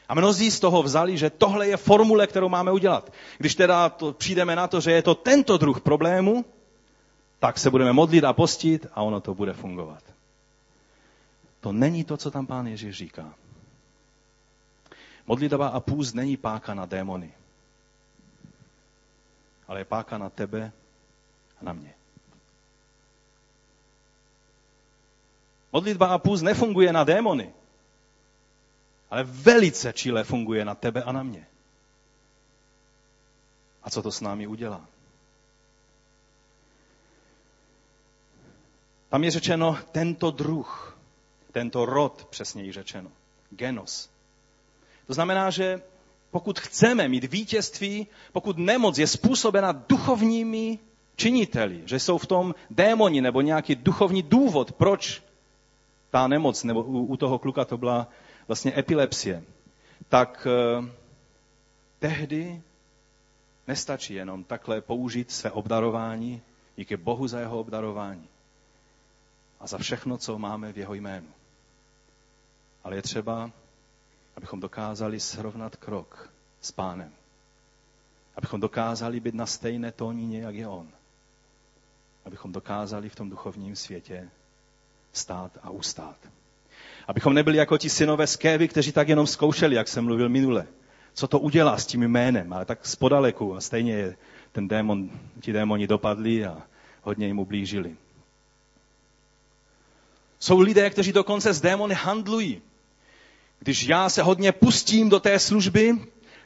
[0.08, 3.12] A mnozí z toho vzali, že tohle je formule, kterou máme udělat.
[3.38, 6.44] Když teda to, přijdeme na to, že je to tento druh problému,
[7.38, 10.02] tak se budeme modlit a postit a ono to bude fungovat.
[11.60, 13.34] To není to, co tam pán Ježíš říká.
[15.26, 17.32] Modlitba a půst není páka na démony,
[19.68, 20.72] ale je páka na tebe
[21.60, 21.93] a na mě.
[25.74, 27.52] Modlitba a půst nefunguje na démony,
[29.10, 31.46] ale velice čile funguje na tebe a na mě.
[33.82, 34.86] A co to s námi udělá?
[39.08, 40.98] Tam je řečeno tento druh,
[41.52, 43.10] tento rod, přesněji řečeno,
[43.50, 44.10] genos.
[45.06, 45.82] To znamená, že
[46.30, 50.78] pokud chceme mít vítězství, pokud nemoc je způsobena duchovními
[51.16, 55.22] činiteli, že jsou v tom démoni nebo nějaký duchovní důvod, proč
[56.14, 58.08] ta nemoc, nebo u, u toho kluka to byla
[58.46, 59.42] vlastně epilepsie,
[60.08, 60.90] tak eh,
[61.98, 62.62] tehdy
[63.66, 66.42] nestačí jenom takhle použít své obdarování,
[66.76, 68.28] díky Bohu za jeho obdarování
[69.60, 71.28] a za všechno, co máme v jeho jménu.
[72.84, 73.50] Ale je třeba,
[74.36, 77.12] abychom dokázali srovnat krok s pánem.
[78.36, 80.88] Abychom dokázali být na stejné tónině, jak je on.
[82.24, 84.30] Abychom dokázali v tom duchovním světě
[85.16, 86.16] stát a ustát.
[87.08, 90.66] Abychom nebyli jako ti synové z Kévy, kteří tak jenom zkoušeli, jak jsem mluvil minule.
[91.14, 94.16] Co to udělá s tím jménem, ale tak spodaleku a stejně
[94.52, 96.62] ten démon, ti démoni dopadli a
[97.02, 97.96] hodně jim ublížili.
[100.38, 102.62] Jsou lidé, kteří dokonce s démony handlují.
[103.58, 105.98] Když já se hodně pustím do té služby,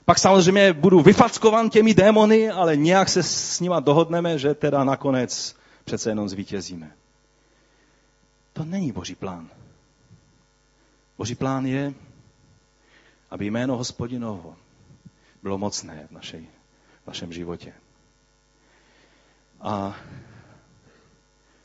[0.04, 5.57] pak samozřejmě budu vyfackovan těmi démony, ale nějak se s nima dohodneme, že teda nakonec
[5.85, 6.92] přece jenom zvítězíme.
[8.59, 9.49] To není Boží plán.
[11.18, 11.94] Boží plán je,
[13.31, 14.57] aby jméno hospodinovo
[15.42, 16.47] bylo mocné v, našej,
[17.05, 17.73] v našem životě.
[19.61, 19.97] A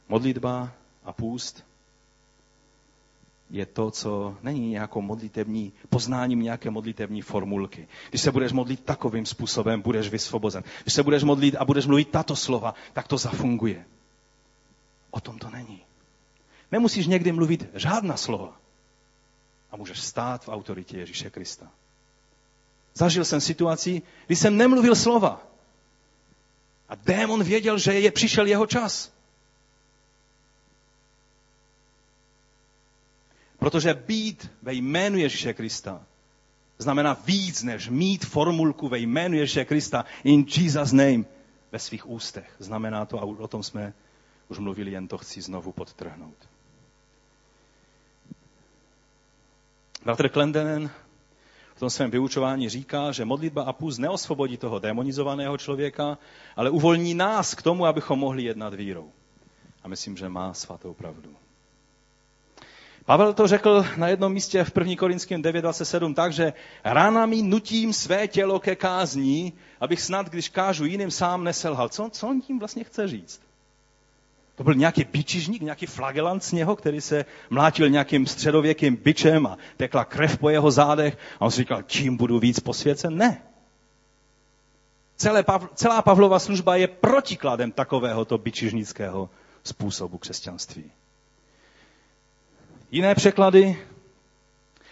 [0.09, 0.71] modlitba
[1.03, 1.65] a půst
[3.49, 7.87] je to, co není nějakou modlitevní, poznáním nějaké modlitevní formulky.
[8.09, 10.63] Když se budeš modlit takovým způsobem, budeš vysvobozen.
[10.81, 13.85] Když se budeš modlit a budeš mluvit tato slova, tak to zafunguje.
[15.11, 15.81] O tom to není.
[16.73, 18.57] Nemusíš někdy mluvit žádná slova.
[19.71, 21.71] A můžeš stát v autoritě Ježíše Krista.
[22.93, 25.47] Zažil jsem situaci, kdy jsem nemluvil slova.
[26.89, 29.13] A démon věděl, že je přišel jeho čas.
[33.59, 36.01] Protože být ve jménu Ježíše Krista
[36.77, 41.23] znamená víc, než mít formulku ve jménu Ježíše Krista in Jesus name
[41.71, 42.55] ve svých ústech.
[42.59, 43.93] Znamená to, a o tom jsme
[44.47, 46.52] už mluvili, jen to chci znovu podtrhnout.
[50.03, 50.89] Bratr Klendenen
[51.75, 56.17] v tom svém vyučování říká, že modlitba a půst neosvobodí toho demonizovaného člověka,
[56.55, 59.11] ale uvolní nás k tomu, abychom mohli jednat vírou.
[59.83, 61.29] A myslím, že má svatou pravdu.
[63.05, 64.95] Pavel to řekl na jednom místě v 1.
[64.95, 71.11] Korinském 9.27 tak, že ranami nutím své tělo ke kázní, abych snad, když kážu jiným,
[71.11, 71.89] sám neselhal.
[71.89, 73.41] Co, co on tím vlastně chce říct?
[74.55, 79.57] To byl nějaký bičižník, nějaký flagelant z něho, který se mlátil nějakým středověkým bičem a
[79.77, 83.17] tekla krev po jeho zádech a on si říkal, čím budu víc posvěcen?
[83.17, 83.41] Ne.
[85.15, 89.29] Celé, celá Pavlova služba je protikladem takovéhoto bičižnického
[89.63, 90.91] způsobu křesťanství.
[92.91, 93.77] Jiné překlady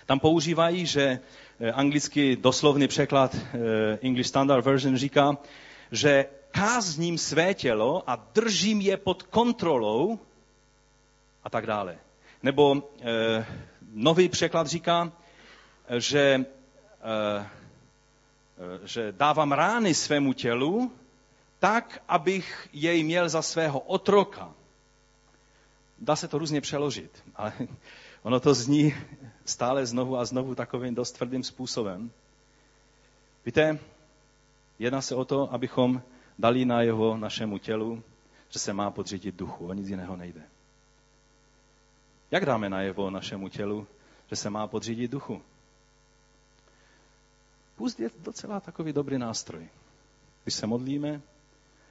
[0.06, 1.19] tam používají, že
[1.60, 5.38] eh, anglický doslovný překlad eh, English Standard Version říká,
[5.91, 10.20] že kázním své tělo a držím je pod kontrolou
[11.44, 11.98] a tak dále.
[12.44, 13.46] Nebo eh,
[13.94, 15.12] nový překlad říká,
[15.98, 16.46] že,
[17.02, 17.48] eh,
[18.84, 20.92] že dávám rány svému tělu
[21.60, 24.54] tak, abych jej měl za svého otroka.
[26.00, 27.54] Dá se to různě přeložit, ale
[28.24, 28.96] ono to zní
[29.46, 32.12] stále znovu a znovu takovým dost tvrdým způsobem.
[33.46, 33.80] Víte,
[34.80, 36.02] jedná se o to, abychom
[36.41, 38.04] dali na jeho našemu tělu,
[38.49, 39.67] že se má podřídit duchu.
[39.67, 40.41] O nic jiného nejde.
[42.32, 43.88] Jak dáme na jeho našemu tělu,
[44.30, 45.41] že se má podřídit duchu?
[47.75, 49.69] Půst je docela takový dobrý nástroj.
[50.43, 51.21] Když se modlíme,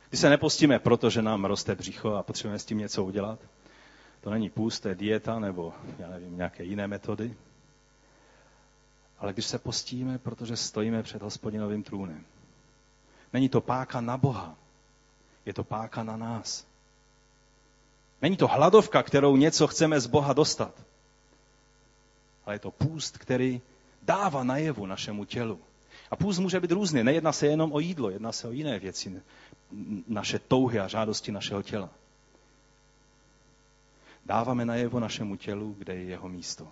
[0.09, 3.39] když se nepostíme, protože nám roste břicho a potřebujeme s tím něco udělat,
[4.21, 7.35] to není půst, to je dieta nebo, já nevím, nějaké jiné metody.
[9.19, 12.25] Ale když se postíme, protože stojíme před hospodinovým trůnem,
[13.33, 14.57] Není to páka na Boha,
[15.47, 16.67] je to páka na nás.
[18.23, 20.75] Není to hladovka, kterou něco chceme z Boha dostat,
[22.47, 23.61] ale je to půst, který
[24.03, 25.61] dává najevu našemu tělu.
[26.11, 27.05] A půst může být různý.
[27.05, 29.23] Nejedná se jenom o jídlo, jedná se o jiné věci,
[30.09, 31.89] naše touhy a žádosti našeho těla.
[34.27, 36.69] Dáváme najevo našemu tělu, kde je jeho místo.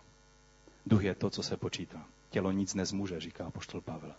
[0.86, 2.04] Duch je to, co se počítá.
[2.30, 4.14] Tělo nic nezmůže, říká poštol Pavel.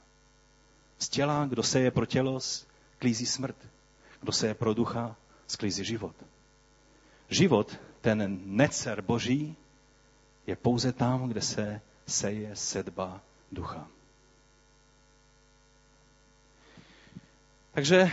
[0.99, 3.55] Z těla, kdo se je pro tělo, sklízí smrt.
[4.21, 5.15] Kdo se je pro ducha,
[5.47, 6.15] sklízí život.
[7.29, 9.55] Život, ten necer boží,
[10.47, 13.87] je pouze tam, kde se seje sedba ducha.
[17.71, 18.11] Takže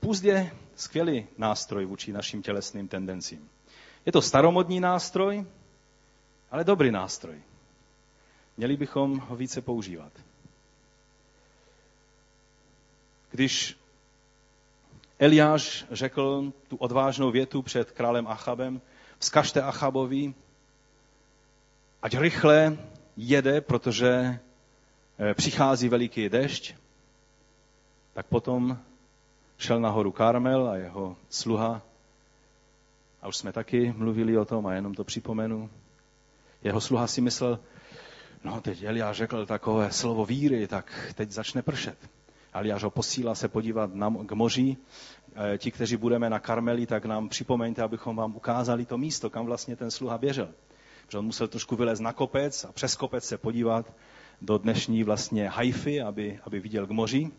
[0.00, 3.48] půst je skvělý nástroj vůči našim tělesným tendencím.
[4.06, 5.46] Je to staromodní nástroj,
[6.50, 7.42] ale dobrý nástroj.
[8.56, 10.12] Měli bychom ho více používat.
[13.32, 13.76] Když
[15.18, 18.80] Eliáš řekl tu odvážnou větu před králem Achabem,
[19.18, 20.34] vzkažte Achabovi,
[22.02, 22.78] ať rychle
[23.16, 24.10] jede, protože
[25.18, 26.74] eh, přichází veliký dešť,
[28.12, 28.78] tak potom
[29.58, 31.82] šel nahoru Karmel a jeho sluha,
[33.22, 35.70] a už jsme taky mluvili o tom a jenom to připomenu,
[36.62, 37.58] jeho sluha si myslel,
[38.44, 41.98] no teď Eliáš řekl takové slovo víry, tak teď začne pršet.
[42.52, 44.76] Eliáš ho posílá se podívat na, k moři.
[45.54, 49.46] E, ti, kteří budeme na Karmeli, tak nám připomeňte, abychom vám ukázali to místo, kam
[49.46, 50.48] vlastně ten sluha běžel.
[51.06, 53.92] Protože on musel trošku vylézt na kopec a přes kopec se podívat
[54.40, 57.30] do dnešní vlastně Haify, aby, aby viděl k moři.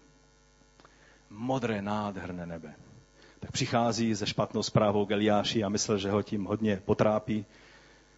[1.29, 2.75] Modré, nádherné nebe.
[3.39, 7.45] Tak přichází se špatnou zprávou k Eliáši a myslel, že ho tím hodně potrápí.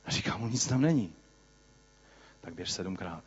[0.05, 1.13] A říká mu, nic tam není.
[2.41, 3.23] Tak běž sedmkrát.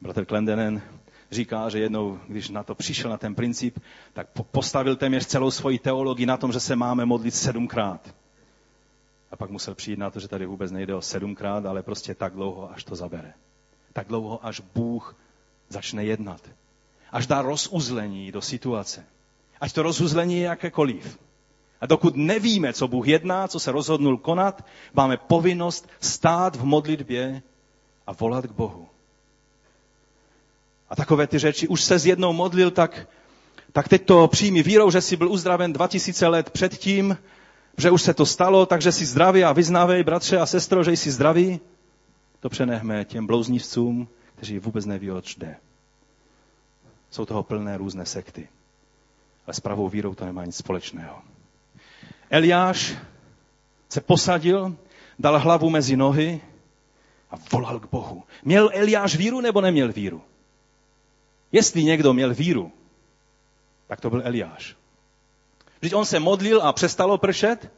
[0.00, 0.82] Bratr Klendenen
[1.30, 3.78] říká, že jednou, když na to přišel, na ten princip,
[4.12, 8.14] tak postavil téměř celou svoji teologii na tom, že se máme modlit sedmkrát.
[9.30, 12.32] A pak musel přijít na to, že tady vůbec nejde o sedmkrát, ale prostě tak
[12.32, 13.32] dlouho, až to zabere.
[13.92, 15.16] Tak dlouho, až Bůh
[15.68, 16.40] začne jednat.
[17.10, 19.04] Až dá rozuzlení do situace.
[19.60, 21.18] Ať to rozuzlení je jakékoliv.
[21.80, 27.42] A dokud nevíme, co Bůh jedná, co se rozhodnul konat, máme povinnost stát v modlitbě
[28.06, 28.88] a volat k Bohu.
[30.90, 33.08] A takové ty řeči, už se jednou modlil, tak,
[33.72, 37.18] tak teď to přijmi vírou, že jsi byl uzdraven 2000 let předtím,
[37.78, 41.10] že už se to stalo, takže jsi zdravý a vyznávej, bratře a sestro, že jsi
[41.10, 41.60] zdravý.
[42.40, 45.56] To přenechme těm blouznivcům, kteří vůbec neví, oč jde.
[47.10, 48.48] Jsou toho plné různé sekty.
[49.46, 51.22] Ale s pravou vírou to nemá nic společného.
[52.30, 52.96] Eliáš
[53.88, 54.76] se posadil,
[55.18, 56.40] dal hlavu mezi nohy
[57.30, 58.24] a volal k Bohu.
[58.44, 60.22] Měl Eliáš víru nebo neměl víru?
[61.52, 62.72] Jestli někdo měl víru,
[63.86, 64.76] tak to byl Eliáš.
[65.80, 67.72] Když on se modlil a přestalo pršet,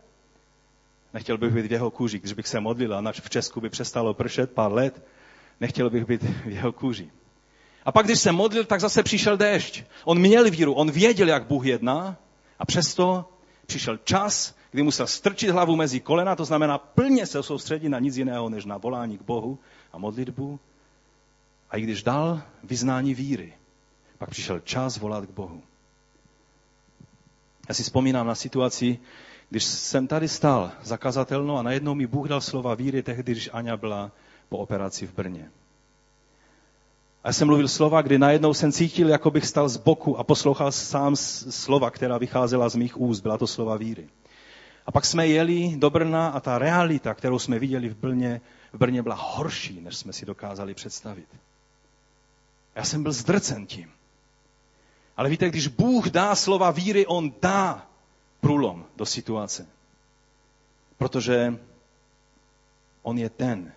[1.15, 4.15] nechtěl bych být v jeho kůži, když bych se modlil a v Česku by přestalo
[4.15, 5.03] pršet pár let,
[5.61, 7.11] nechtěl bych být v jeho kůži.
[7.85, 9.83] A pak, když se modlil, tak zase přišel déšť.
[10.05, 12.17] On měl víru, on věděl, jak Bůh jedná
[12.59, 13.25] a přesto
[13.67, 18.17] přišel čas, kdy musel strčit hlavu mezi kolena, to znamená plně se soustředit na nic
[18.17, 19.59] jiného, než na volání k Bohu
[19.93, 20.61] a modlitbu.
[21.71, 23.53] A i když dal vyznání víry,
[24.19, 25.63] pak přišel čas volat k Bohu.
[27.69, 28.99] Já si vzpomínám na situaci,
[29.51, 33.77] když jsem tady stál zakazatelno a najednou mi Bůh dal slova víry tehdy, když Aňa
[33.77, 34.13] byla
[34.49, 35.51] po operaci v Brně.
[37.25, 40.25] A já jsem mluvil slova, kdy najednou jsem cítil, jako bych stal z boku a
[40.25, 43.21] poslouchal sám slova, která vycházela z mých úst.
[43.21, 44.09] Byla to slova víry.
[44.87, 48.41] A pak jsme jeli do Brna a ta realita, kterou jsme viděli v Brně,
[48.73, 51.29] v Brně byla horší, než jsme si dokázali představit.
[52.79, 53.93] Já jsem byl zdrcen tím.
[55.17, 57.87] Ale víte, když Bůh dá slova víry, on dá
[58.41, 59.67] průlom do situace.
[60.99, 61.59] Protože
[63.03, 63.73] on je ten,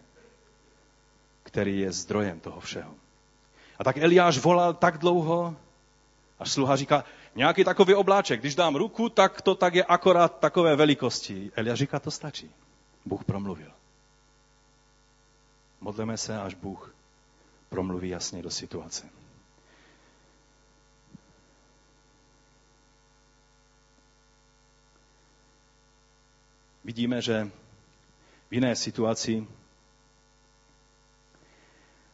[1.44, 2.94] který je zdrojem toho všeho.
[3.80, 5.56] A tak Eliáš volal tak dlouho,
[6.40, 7.04] až sluha říká,
[7.36, 11.52] nějaký takový obláček, když dám ruku, tak to tak je akorát takové velikosti.
[11.56, 12.52] Eliáš říká, to stačí.
[13.06, 13.72] Bůh promluvil.
[15.82, 17.01] Modleme se, až Bůh
[17.72, 19.10] promluví jasně do situace.
[26.84, 27.52] Vidíme, že
[28.50, 29.48] v jiné situaci,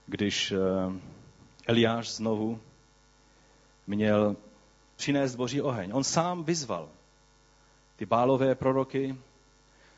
[0.05, 0.57] když eh,
[1.67, 2.59] Eliáš znovu
[3.87, 4.35] měl
[4.95, 5.91] přinést boží oheň.
[5.93, 6.89] On sám vyzval
[7.95, 9.17] ty bálové proroky,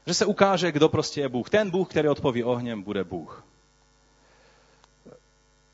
[0.08, 1.50] že se ukáže, kdo prostě je Bůh.
[1.50, 3.49] Ten Bůh, který odpoví ohněm, bude Bůh.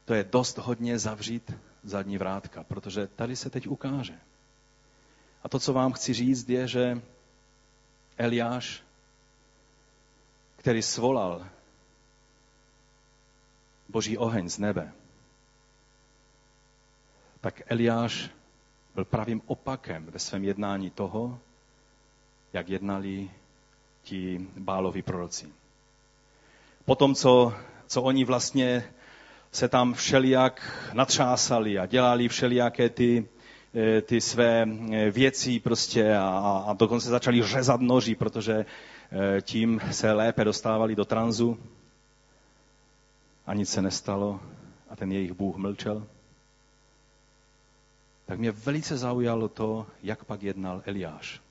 [0.05, 4.19] To je dost hodně zavřít zadní vrátka, protože tady se teď ukáže.
[5.43, 7.01] A to, co vám chci říct, je, že
[8.17, 8.83] Eliáš,
[10.57, 11.47] který svolal
[13.89, 14.91] boží oheň z nebe,
[17.41, 18.29] tak Eliáš
[18.95, 21.39] byl pravým opakem ve svém jednání toho,
[22.53, 23.31] jak jednali
[24.03, 25.49] ti báloví proroci.
[26.85, 27.53] Potom, co,
[27.87, 28.93] co oni vlastně
[29.55, 30.61] se tam všelijak
[30.93, 33.27] natřásali a dělali všelijaké ty,
[33.75, 39.81] eh, ty své eh, věci prostě a, a dokonce začali řezat noží, protože eh, tím
[39.91, 41.57] se lépe dostávali do tranzu
[43.47, 44.39] a nic se nestalo
[44.89, 46.07] a ten jejich Bůh mlčel
[48.25, 51.41] tak mě velice zaujalo to, jak pak jednal Eliáš.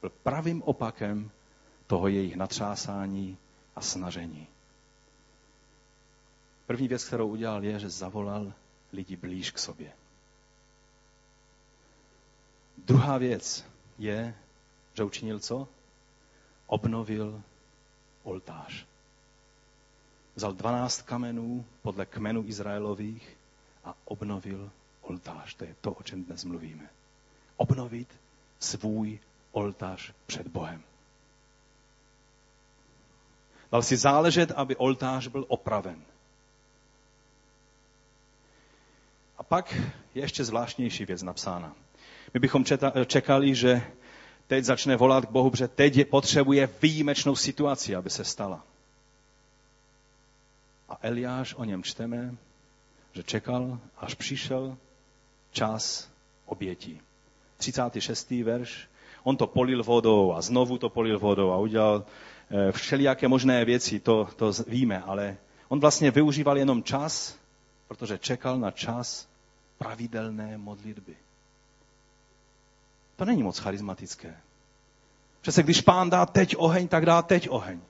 [0.00, 1.30] Byl pravým opakem
[1.86, 3.36] toho jejich natřásání
[3.76, 4.46] a snažení.
[6.70, 8.52] První věc, kterou udělal, je, že zavolal
[8.92, 9.92] lidi blíž k sobě.
[12.78, 13.64] Druhá věc
[13.98, 14.34] je,
[14.94, 15.68] že učinil co?
[16.66, 17.42] Obnovil
[18.22, 18.86] oltář.
[20.34, 23.36] Vzal 12 kamenů podle kmenů Izraelových
[23.84, 25.54] a obnovil oltář.
[25.54, 26.90] To je to, o čem dnes mluvíme.
[27.56, 28.08] Obnovit
[28.58, 29.18] svůj
[29.52, 30.82] oltář před Bohem.
[33.72, 36.04] Dal si záležet, aby oltář byl opraven.
[39.40, 39.74] A pak
[40.14, 41.72] je ještě zvláštnější věc napsána.
[42.34, 42.64] My bychom
[43.06, 43.82] čekali, že
[44.46, 48.64] teď začne volat k Bohu, že teď potřebuje výjimečnou situaci, aby se stala.
[50.88, 52.34] A Eliáš, o něm čteme,
[53.12, 54.76] že čekal, až přišel
[55.52, 56.10] čas
[56.46, 57.00] obětí.
[57.56, 58.30] 36.
[58.30, 58.88] verš.
[59.22, 62.04] On to polil vodou a znovu to polil vodou a udělal
[62.50, 65.36] eh, všelijaké možné věci, to, to víme, ale
[65.68, 67.36] on vlastně využíval jenom čas,
[67.88, 69.29] protože čekal na čas
[69.80, 71.16] pravidelné modlitby.
[73.16, 74.36] To není moc charismatické.
[75.40, 77.80] Přece když pán dá teď oheň, tak dá teď oheň.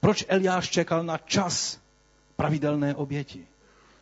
[0.00, 1.80] Proč Eliáš čekal na čas
[2.36, 3.46] pravidelné oběti?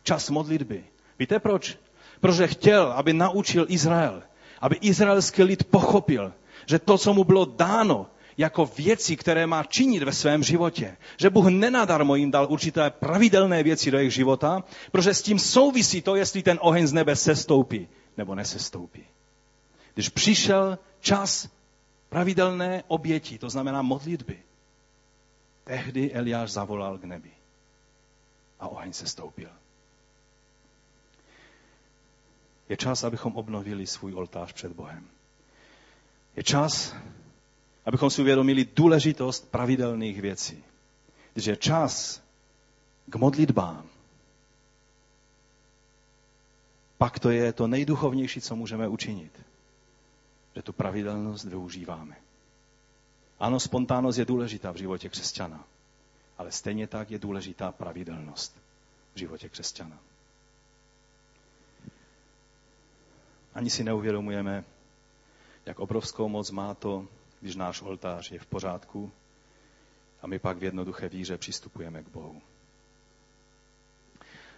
[0.03, 0.83] Čas modlitby.
[1.19, 1.77] Víte proč?
[2.23, 4.23] protože chtěl, aby naučil Izrael,
[4.61, 6.33] aby izraelský lid pochopil,
[6.65, 8.07] že to, co mu bylo dáno,
[8.37, 10.97] jako věci, které má činit ve svém životě.
[11.17, 16.01] Že Bůh nenadarmo jim dal určité pravidelné věci do jejich života, protože s tím souvisí
[16.01, 19.03] to, jestli ten oheň z nebe sestoupí nebo nesestoupí.
[19.93, 21.49] Když přišel čas
[22.09, 24.39] pravidelné oběti, to znamená modlitby,
[25.63, 27.31] tehdy Eliáš zavolal k nebi
[28.59, 29.49] a oheň se stoupil.
[32.69, 35.07] Je čas, abychom obnovili svůj oltář před Bohem.
[36.35, 36.95] Je čas,
[37.85, 40.63] abychom si uvědomili důležitost pravidelných věcí.
[41.33, 42.21] Když je čas
[43.09, 43.85] k modlitbám,
[46.97, 49.39] pak to je to nejduchovnější, co můžeme učinit.
[50.55, 52.15] Že tu pravidelnost využíváme.
[53.39, 55.63] Ano, spontánnost je důležitá v životě křesťana,
[56.37, 58.57] ale stejně tak je důležitá pravidelnost
[59.15, 59.99] v životě křesťana.
[63.55, 64.63] Ani si neuvědomujeme,
[65.65, 67.07] jak obrovskou moc má to,
[67.43, 69.11] když náš oltář je v pořádku
[70.21, 72.41] a my pak v jednoduché víře přistupujeme k Bohu.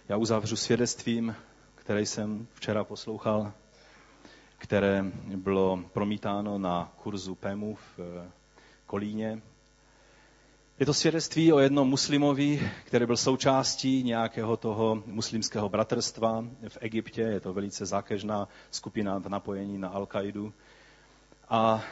[0.08, 1.36] Já uzavřu svědectvím,
[1.74, 3.52] které jsem včera poslouchal,
[4.58, 5.04] které
[5.36, 8.30] bylo promítáno na kurzu PEMu v eh,
[8.86, 9.42] Kolíně.
[10.78, 17.20] Je to svědectví o jednom muslimovi, který byl součástí nějakého toho muslimského bratrstva v Egyptě.
[17.22, 20.52] Je to velice zákežná skupina v napojení na Al-Kaidu.
[21.48, 21.84] A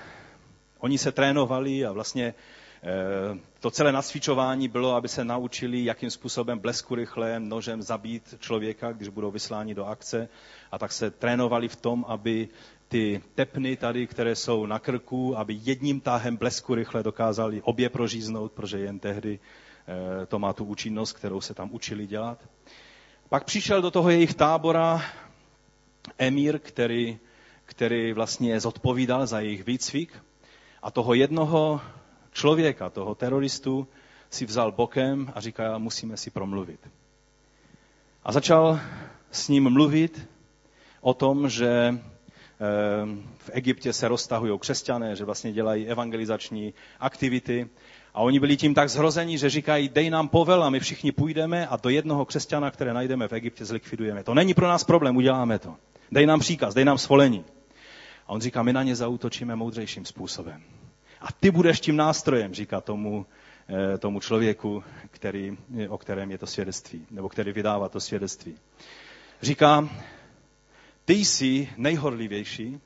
[0.85, 2.35] Oni se trénovali a vlastně
[2.83, 8.93] eh, to celé nasvičování bylo, aby se naučili, jakým způsobem blesku rychle nožem zabít člověka,
[8.93, 10.29] když budou vysláni do akce.
[10.73, 12.49] A tak se trénovali v tom, aby
[12.89, 18.53] ty tepny tady, které jsou na krku, aby jedním táhem blesku rychle dokázali obě proříznout,
[18.53, 19.39] protože jen tehdy
[20.23, 22.39] eh, to má tu účinnost, kterou se tam učili dělat.
[23.29, 25.03] Pak přišel do toho jejich tábora
[26.19, 27.19] emír, který,
[27.65, 30.13] který vlastně zodpovídal za jejich výcvik
[30.85, 31.81] a toho jednoho
[32.33, 33.89] člověka, toho teroristu,
[34.31, 36.81] si vzal bokem a říká, musíme si promluvit.
[38.25, 38.81] A začal
[39.31, 40.29] s ním mluvit
[41.01, 41.99] o tom, že eh,
[43.37, 47.69] v Egyptě se roztahují křesťané, že vlastně dělají evangelizační aktivity.
[48.15, 51.67] A oni byli tím tak zhrození, že říkají, dej nám povel a my všichni půjdeme
[51.67, 54.25] a do jednoho křesťana, které najdeme v Egyptě, zlikvidujeme.
[54.25, 55.75] To není pro nás problém, uděláme to.
[56.13, 57.45] Dej nám příkaz, dej nám svolení.
[58.27, 60.63] A on říká, my na ně zautočíme moudřejším způsobem.
[61.21, 63.27] A ty budeš tím nástrojem, říká tomu,
[63.69, 65.59] eh, tomu člověku, který,
[65.89, 68.55] o kterém je to svědectví, nebo který vydává to svědectví.
[69.43, 69.89] Říká,
[71.05, 72.81] ty jsi nejhorlivější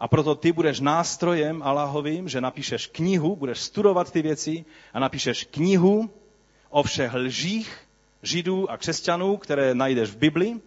[0.00, 5.44] a proto ty budeš nástrojem Allahovým, že napíšeš knihu, budeš studovat ty věci a napíšeš
[5.44, 6.10] knihu
[6.70, 7.78] o všech lžích
[8.22, 10.60] židů a křesťanů, které najdeš v Bibli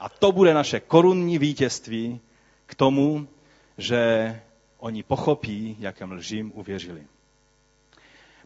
[0.00, 2.20] a to bude naše korunní vítězství
[2.66, 3.28] k tomu,
[3.78, 4.40] že
[4.78, 7.02] oni pochopí, jakým lžím uvěřili.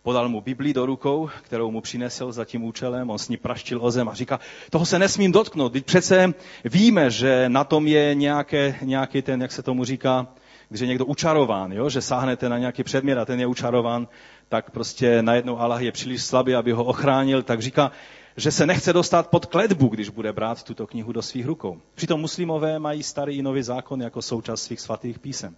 [0.02, 3.78] Podal mu Biblii do rukou, kterou mu přinesl za tím účelem, on s ní praštil
[3.82, 8.14] o zem a říká, toho se nesmím dotknout, teď přece víme, že na tom je
[8.14, 10.26] nějaké, nějaký ten, jak se tomu říká,
[10.68, 11.90] když je někdo učarován, jo?
[11.90, 14.08] že sáhnete na nějaký předmět a ten je učarován,
[14.48, 17.92] tak prostě najednou Allah je příliš slabý, aby ho ochránil, tak říká,
[18.36, 21.80] že se nechce dostat pod kledbu, když bude brát tuto knihu do svých rukou.
[21.94, 25.56] Přitom muslimové mají starý i nový zákon jako součást svých svatých písem.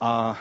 [0.00, 0.38] A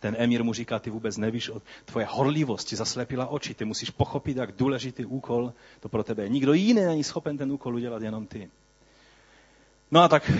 [0.00, 1.50] ten emír mu říká, ty vůbec nevíš,
[1.84, 6.28] tvoje horlivost ti zaslepila oči, ty musíš pochopit, jak důležitý úkol to pro tebe je.
[6.28, 8.50] Nikdo jiný není schopen ten úkol udělat, jenom ty.
[9.90, 10.30] No a tak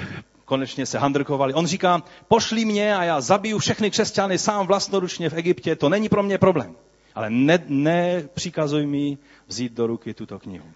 [0.45, 1.55] konečně se handrkovali.
[1.55, 6.09] On říká, pošli mě a já zabiju všechny křesťany sám vlastnoručně v Egyptě, to není
[6.09, 6.77] pro mě problém.
[7.15, 10.73] Ale ne, nepřikazuj mi vzít do ruky tuto knihu.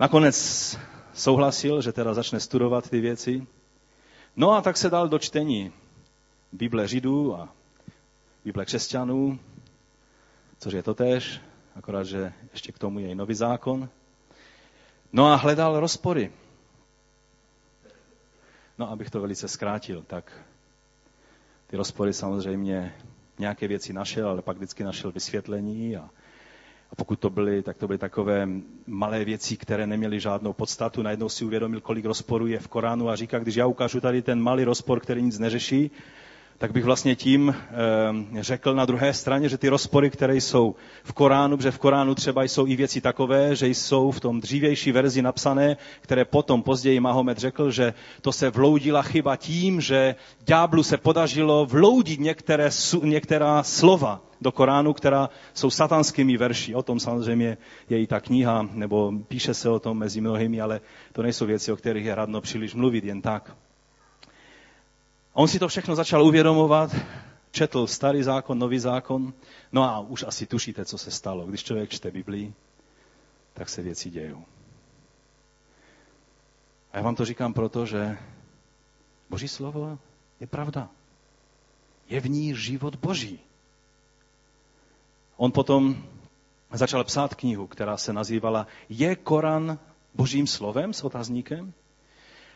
[0.00, 0.78] Nakonec
[1.14, 3.46] souhlasil, že teda začne studovat ty věci.
[4.36, 5.72] No a tak se dal do čtení
[6.52, 7.48] Bible Židů a
[8.44, 9.38] Bible křesťanů,
[10.58, 11.40] což je to tež,
[11.76, 13.88] akorát, že ještě k tomu je i nový zákon.
[15.12, 16.32] No a hledal rozpory.
[18.78, 20.32] No, abych to velice zkrátil, tak
[21.66, 22.94] ty rozpory samozřejmě
[23.38, 26.10] nějaké věci našel, ale pak vždycky našel vysvětlení a,
[26.90, 28.48] a pokud to byly, tak to byly takové
[28.86, 31.02] malé věci, které neměly žádnou podstatu.
[31.02, 34.40] Najednou si uvědomil, kolik rozporů je v Koránu a říká, když já ukážu tady ten
[34.42, 35.90] malý rozpor, který nic neřeší,
[36.58, 37.54] tak bych vlastně tím
[38.38, 42.14] e, řekl na druhé straně, že ty rozpory, které jsou v Koránu, protože v Koránu
[42.14, 47.00] třeba jsou i věci takové, že jsou v tom dřívější verzi napsané, které potom později
[47.00, 52.70] Mahomet řekl, že to se vloudila chyba tím, že ďáblu se podařilo vloudit některé,
[53.02, 56.74] některá slova do Koránu, která jsou satanskými verši.
[56.74, 57.56] O tom samozřejmě
[57.88, 60.80] je i ta kniha, nebo píše se o tom mezi mnohými, ale
[61.12, 63.56] to nejsou věci, o kterých je radno příliš mluvit jen tak
[65.38, 66.96] on si to všechno začal uvědomovat,
[67.50, 69.32] četl starý zákon, nový zákon,
[69.72, 71.46] no a už asi tušíte, co se stalo.
[71.46, 72.54] Když člověk čte Biblii,
[73.54, 74.44] tak se věci dějou.
[76.92, 78.18] A já vám to říkám proto, že
[79.30, 79.98] Boží slovo
[80.40, 80.88] je pravda.
[82.08, 83.40] Je v ní život Boží.
[85.36, 86.04] On potom
[86.72, 89.78] začal psát knihu, která se nazývala Je Koran
[90.14, 91.72] Božím slovem s otazníkem?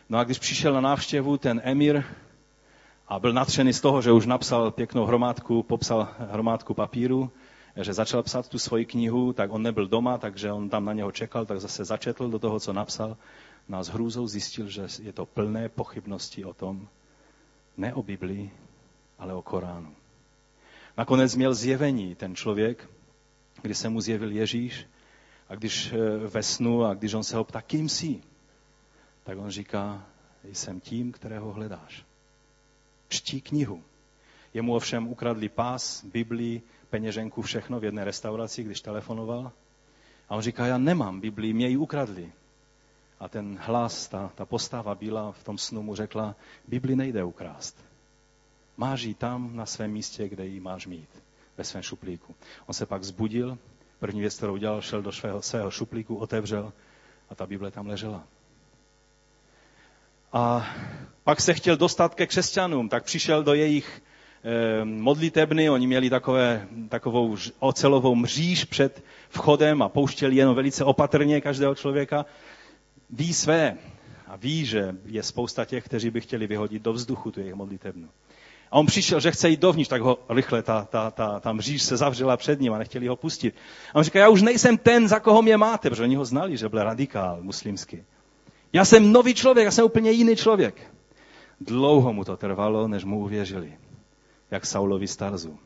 [0.09, 2.03] No a když přišel na návštěvu ten emir
[3.07, 7.31] a byl natřený z toho, že už napsal pěknou hromádku, popsal hromádku papíru,
[7.81, 11.11] že začal psát tu svoji knihu, tak on nebyl doma, takže on tam na něho
[11.11, 13.17] čekal, tak zase začetl do toho, co napsal.
[13.69, 16.87] No a s hrůzou zjistil, že je to plné pochybnosti o tom,
[17.77, 18.51] ne o Biblii,
[19.19, 19.95] ale o Koránu.
[20.97, 22.89] Nakonec měl zjevení ten člověk,
[23.61, 24.87] kdy se mu zjevil Ježíš
[25.49, 28.21] a když eh, ve snu a když on se ho ptá, kým jsi,
[29.23, 30.05] tak on říká,
[30.43, 32.05] jsem tím, kterého hledáš.
[33.13, 33.83] Čtí knihu.
[34.53, 39.51] Jemu ovšem ukradli pás, Biblii, peněženku, všechno v jedné restauraci, když telefonoval.
[40.29, 42.31] A on říká, já nemám Biblii, mě ji ukradli.
[43.19, 46.35] A ten hlas, ta, ta postava byla v tom snu mu řekla,
[46.67, 47.85] Bibli nejde ukrást.
[48.77, 51.09] Máš ji tam na svém místě, kde ji máš mít,
[51.57, 52.35] ve svém šuplíku.
[52.65, 53.57] On se pak zbudil,
[53.99, 56.73] první věc, kterou udělal, šel do svého, svého šuplíku, otevřel
[57.29, 58.23] a ta Bible tam ležela.
[60.33, 60.67] A
[61.23, 64.01] pak se chtěl dostat ke křesťanům, tak přišel do jejich
[64.43, 71.41] eh, modlitebny, oni měli takové, takovou ocelovou mříž před vchodem a pouštěli jenom velice opatrně
[71.41, 72.25] každého člověka.
[73.09, 73.77] Ví své
[74.27, 78.09] a ví, že je spousta těch, kteří by chtěli vyhodit do vzduchu tu jejich modlitebnu.
[78.71, 81.83] A on přišel, že chce jít dovnitř, tak ho rychle ta, ta, ta, ta mříž
[81.83, 83.55] se zavřela před ním a nechtěli ho pustit.
[83.93, 86.57] A on říká, já už nejsem ten, za koho mě máte, protože oni ho znali,
[86.57, 88.03] že byl radikál muslimský.
[88.73, 90.93] Já jsem nový člověk, já jsem úplně jiný člověk.
[91.61, 93.77] Dlouho mu to trvalo, než mu uvěřili.
[94.51, 95.59] Jak Saulovi starzu.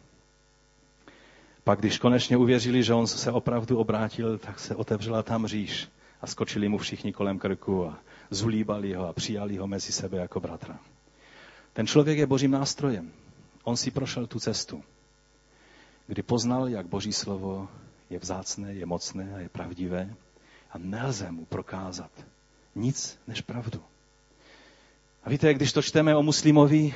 [1.64, 5.88] Pak, když konečně uvěřili, že on se opravdu obrátil, tak se otevřela tam říš
[6.22, 8.00] a skočili mu všichni kolem krku a
[8.30, 10.80] zulíbali ho a přijali ho mezi sebe jako bratra.
[11.74, 13.12] Ten člověk je božím nástrojem.
[13.64, 14.84] On si prošel tu cestu,
[16.08, 17.68] kdy poznal, jak boží slovo
[18.10, 20.16] je vzácné, je mocné a je pravdivé
[20.72, 22.12] a nelze mu prokázat
[22.78, 23.82] nic než pravdu.
[25.24, 26.96] A víte, když to čteme o muslimovi,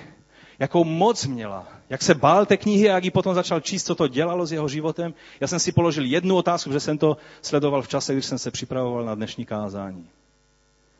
[0.59, 3.95] jakou moc měla, jak se bál té knihy a jak ji potom začal číst, co
[3.95, 5.13] to dělalo s jeho životem.
[5.39, 8.51] Já jsem si položil jednu otázku, že jsem to sledoval v čase, když jsem se
[8.51, 10.09] připravoval na dnešní kázání.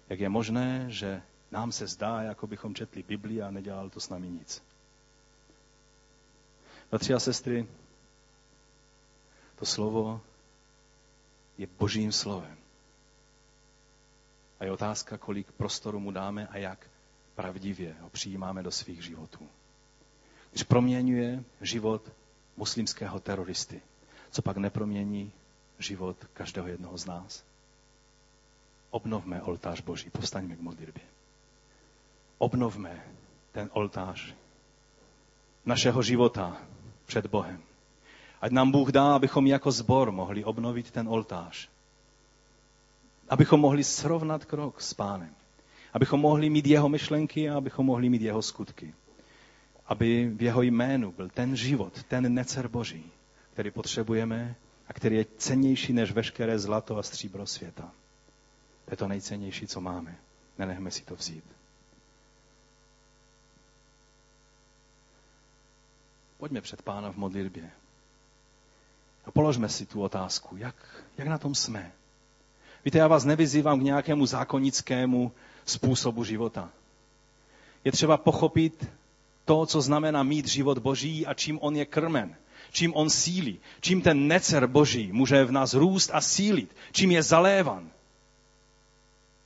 [0.09, 1.21] Jak je možné, že
[1.51, 4.63] nám se zdá, jako bychom četli Bibli a nedělal to s námi nic.
[6.89, 7.67] Bratři a sestry,
[9.59, 10.21] to slovo
[11.57, 12.60] je božím slovem.
[14.61, 16.87] A je otázka, kolik prostoru mu dáme a jak
[17.35, 19.49] pravdivě ho přijímáme do svých životů.
[20.51, 22.11] Když proměňuje život
[22.57, 23.81] muslimského teroristy,
[24.31, 25.31] co pak nepromění
[25.79, 27.43] život každého jednoho z nás?
[28.91, 31.03] Obnovme oltář Boží, povstaňme k modlitbě.
[32.37, 33.05] Obnovme
[33.51, 34.33] ten oltář
[35.65, 36.57] našeho života
[37.05, 37.63] před Bohem.
[38.41, 41.69] Ať nám Bůh dá, abychom jako zbor mohli obnovit ten oltář
[43.31, 45.35] abychom mohli srovnat krok s pánem.
[45.93, 48.93] Abychom mohli mít jeho myšlenky a abychom mohli mít jeho skutky.
[49.85, 53.11] Aby v jeho jménu byl ten život, ten necer boží,
[53.53, 54.55] který potřebujeme
[54.87, 57.91] a který je cennější než veškeré zlato a stříbro světa.
[58.85, 60.17] To je to nejcennější, co máme.
[60.57, 61.43] Nenechme si to vzít.
[66.37, 67.71] Pojďme před pána v modlitbě.
[69.25, 70.75] A položme si tu otázku, jak,
[71.17, 71.91] jak na tom jsme.
[72.85, 75.31] Víte, já vás nevyzývám k nějakému zákonnickému
[75.65, 76.69] způsobu života.
[77.83, 78.89] Je třeba pochopit
[79.45, 82.35] to, co znamená mít život Boží a čím on je krmen,
[82.71, 87.23] čím on sílí, čím ten necer Boží může v nás růst a sílit, čím je
[87.23, 87.89] zalévan.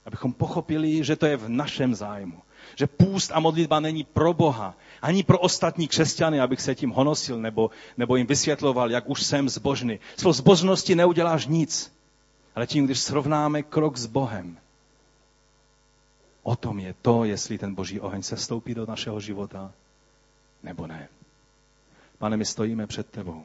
[0.05, 2.41] Abychom pochopili, že to je v našem zájmu.
[2.75, 7.41] Že půst a modlitba není pro Boha, ani pro ostatní křesťany, abych se tím honosil
[7.41, 9.99] nebo, nebo jim vysvětloval, jak už jsem zbožný.
[10.17, 11.94] Svou zbožnosti neuděláš nic
[12.55, 14.57] ale tím, když srovnáme krok s Bohem,
[16.43, 19.73] o tom je to, jestli ten boží oheň se stoupí do našeho života,
[20.63, 21.07] nebo ne.
[22.17, 23.43] Pane, my stojíme před tebou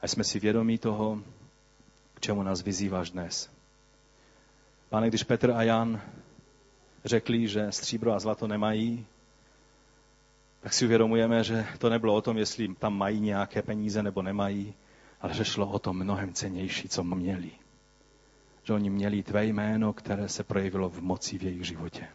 [0.00, 1.22] a jsme si vědomí toho,
[2.14, 3.50] k čemu nás vyzýváš dnes.
[4.88, 6.00] Pane, když Petr a Jan
[7.04, 9.06] řekli, že stříbro a zlato nemají,
[10.60, 14.74] tak si uvědomujeme, že to nebylo o tom, jestli tam mají nějaké peníze nebo nemají,
[15.20, 17.50] ale že šlo o to mnohem cenější, co měli
[18.68, 22.08] že oni měli tvé jméno, které se projevilo v moci v jejich životě.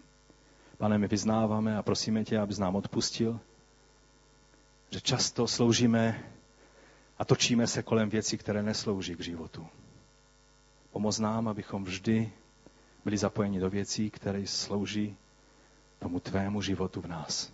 [0.77, 3.39] Pane, my vyznáváme a prosíme tě, abys nám odpustil,
[4.89, 6.23] že často sloužíme
[7.17, 9.67] a točíme se kolem věcí, které neslouží k životu.
[10.91, 12.31] Pomoz nám, abychom vždy
[13.05, 15.17] byli zapojeni do věcí, které slouží
[15.99, 17.53] tomu tvému životu v nás.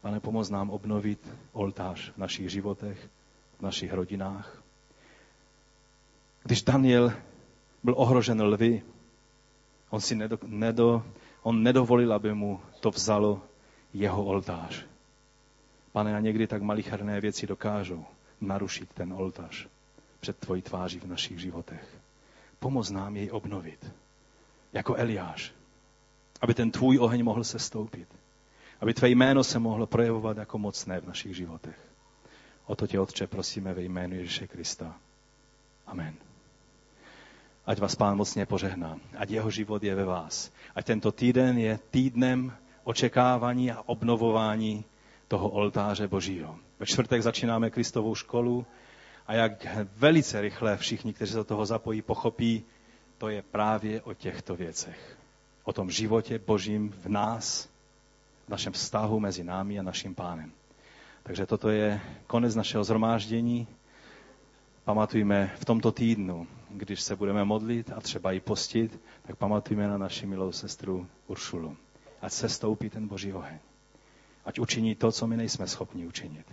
[0.00, 3.10] Pane, pomoz nám obnovit oltář v našich životech,
[3.58, 4.62] v našich rodinách.
[6.42, 7.12] Když Daniel
[7.84, 8.82] byl ohrožen lvy,
[9.90, 11.02] on si nedo, nedo,
[11.42, 13.42] on nedovolil, aby mu to vzalo
[13.94, 14.86] jeho oltář.
[15.92, 18.04] Pane, a někdy tak malicherné věci dokážou
[18.40, 19.66] narušit ten oltář
[20.20, 21.88] před tvojí tváří v našich životech.
[22.58, 23.92] Pomoz nám jej obnovit.
[24.72, 25.52] Jako Eliáš.
[26.40, 28.08] Aby ten tvůj oheň mohl se stoupit.
[28.80, 31.78] Aby tvé jméno se mohlo projevovat jako mocné v našich životech.
[32.66, 34.96] O to tě, Otče, prosíme ve jménu Ježíše Krista.
[35.86, 36.14] Amen.
[37.66, 38.98] Ať vás Pán mocně požehná.
[39.16, 40.52] Ať jeho život je ve vás.
[40.74, 42.52] Ať tento týden je týdnem
[42.84, 44.84] očekávání a obnovování
[45.28, 46.58] toho oltáře Božího.
[46.78, 48.66] Ve čtvrtek začínáme Kristovou školu
[49.26, 52.64] a jak velice rychle všichni, kteří se do toho zapojí, pochopí,
[53.18, 55.18] to je právě o těchto věcech.
[55.64, 57.68] O tom životě Božím v nás,
[58.46, 60.52] v našem vztahu mezi námi a naším pánem.
[61.22, 63.66] Takže toto je konec našeho zhromáždění.
[64.84, 69.98] Pamatujme v tomto týdnu, když se budeme modlit a třeba i postit, tak pamatujme na
[69.98, 71.76] naši milou sestru Uršulu.
[72.22, 73.58] Ať se stoupí ten boží oheň.
[74.44, 76.46] Ať učiní to, co my nejsme schopni učinit.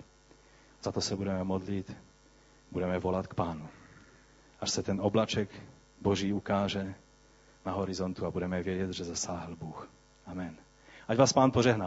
[0.83, 1.95] Za to se budeme modlit,
[2.71, 3.67] budeme volat k pánu.
[4.59, 5.49] Až se ten oblaček
[6.01, 6.95] boží ukáže
[7.65, 9.89] na horizontu a budeme vědět, že zasáhl Bůh.
[10.25, 10.57] Amen.
[11.07, 11.79] Ať vás pán požehná.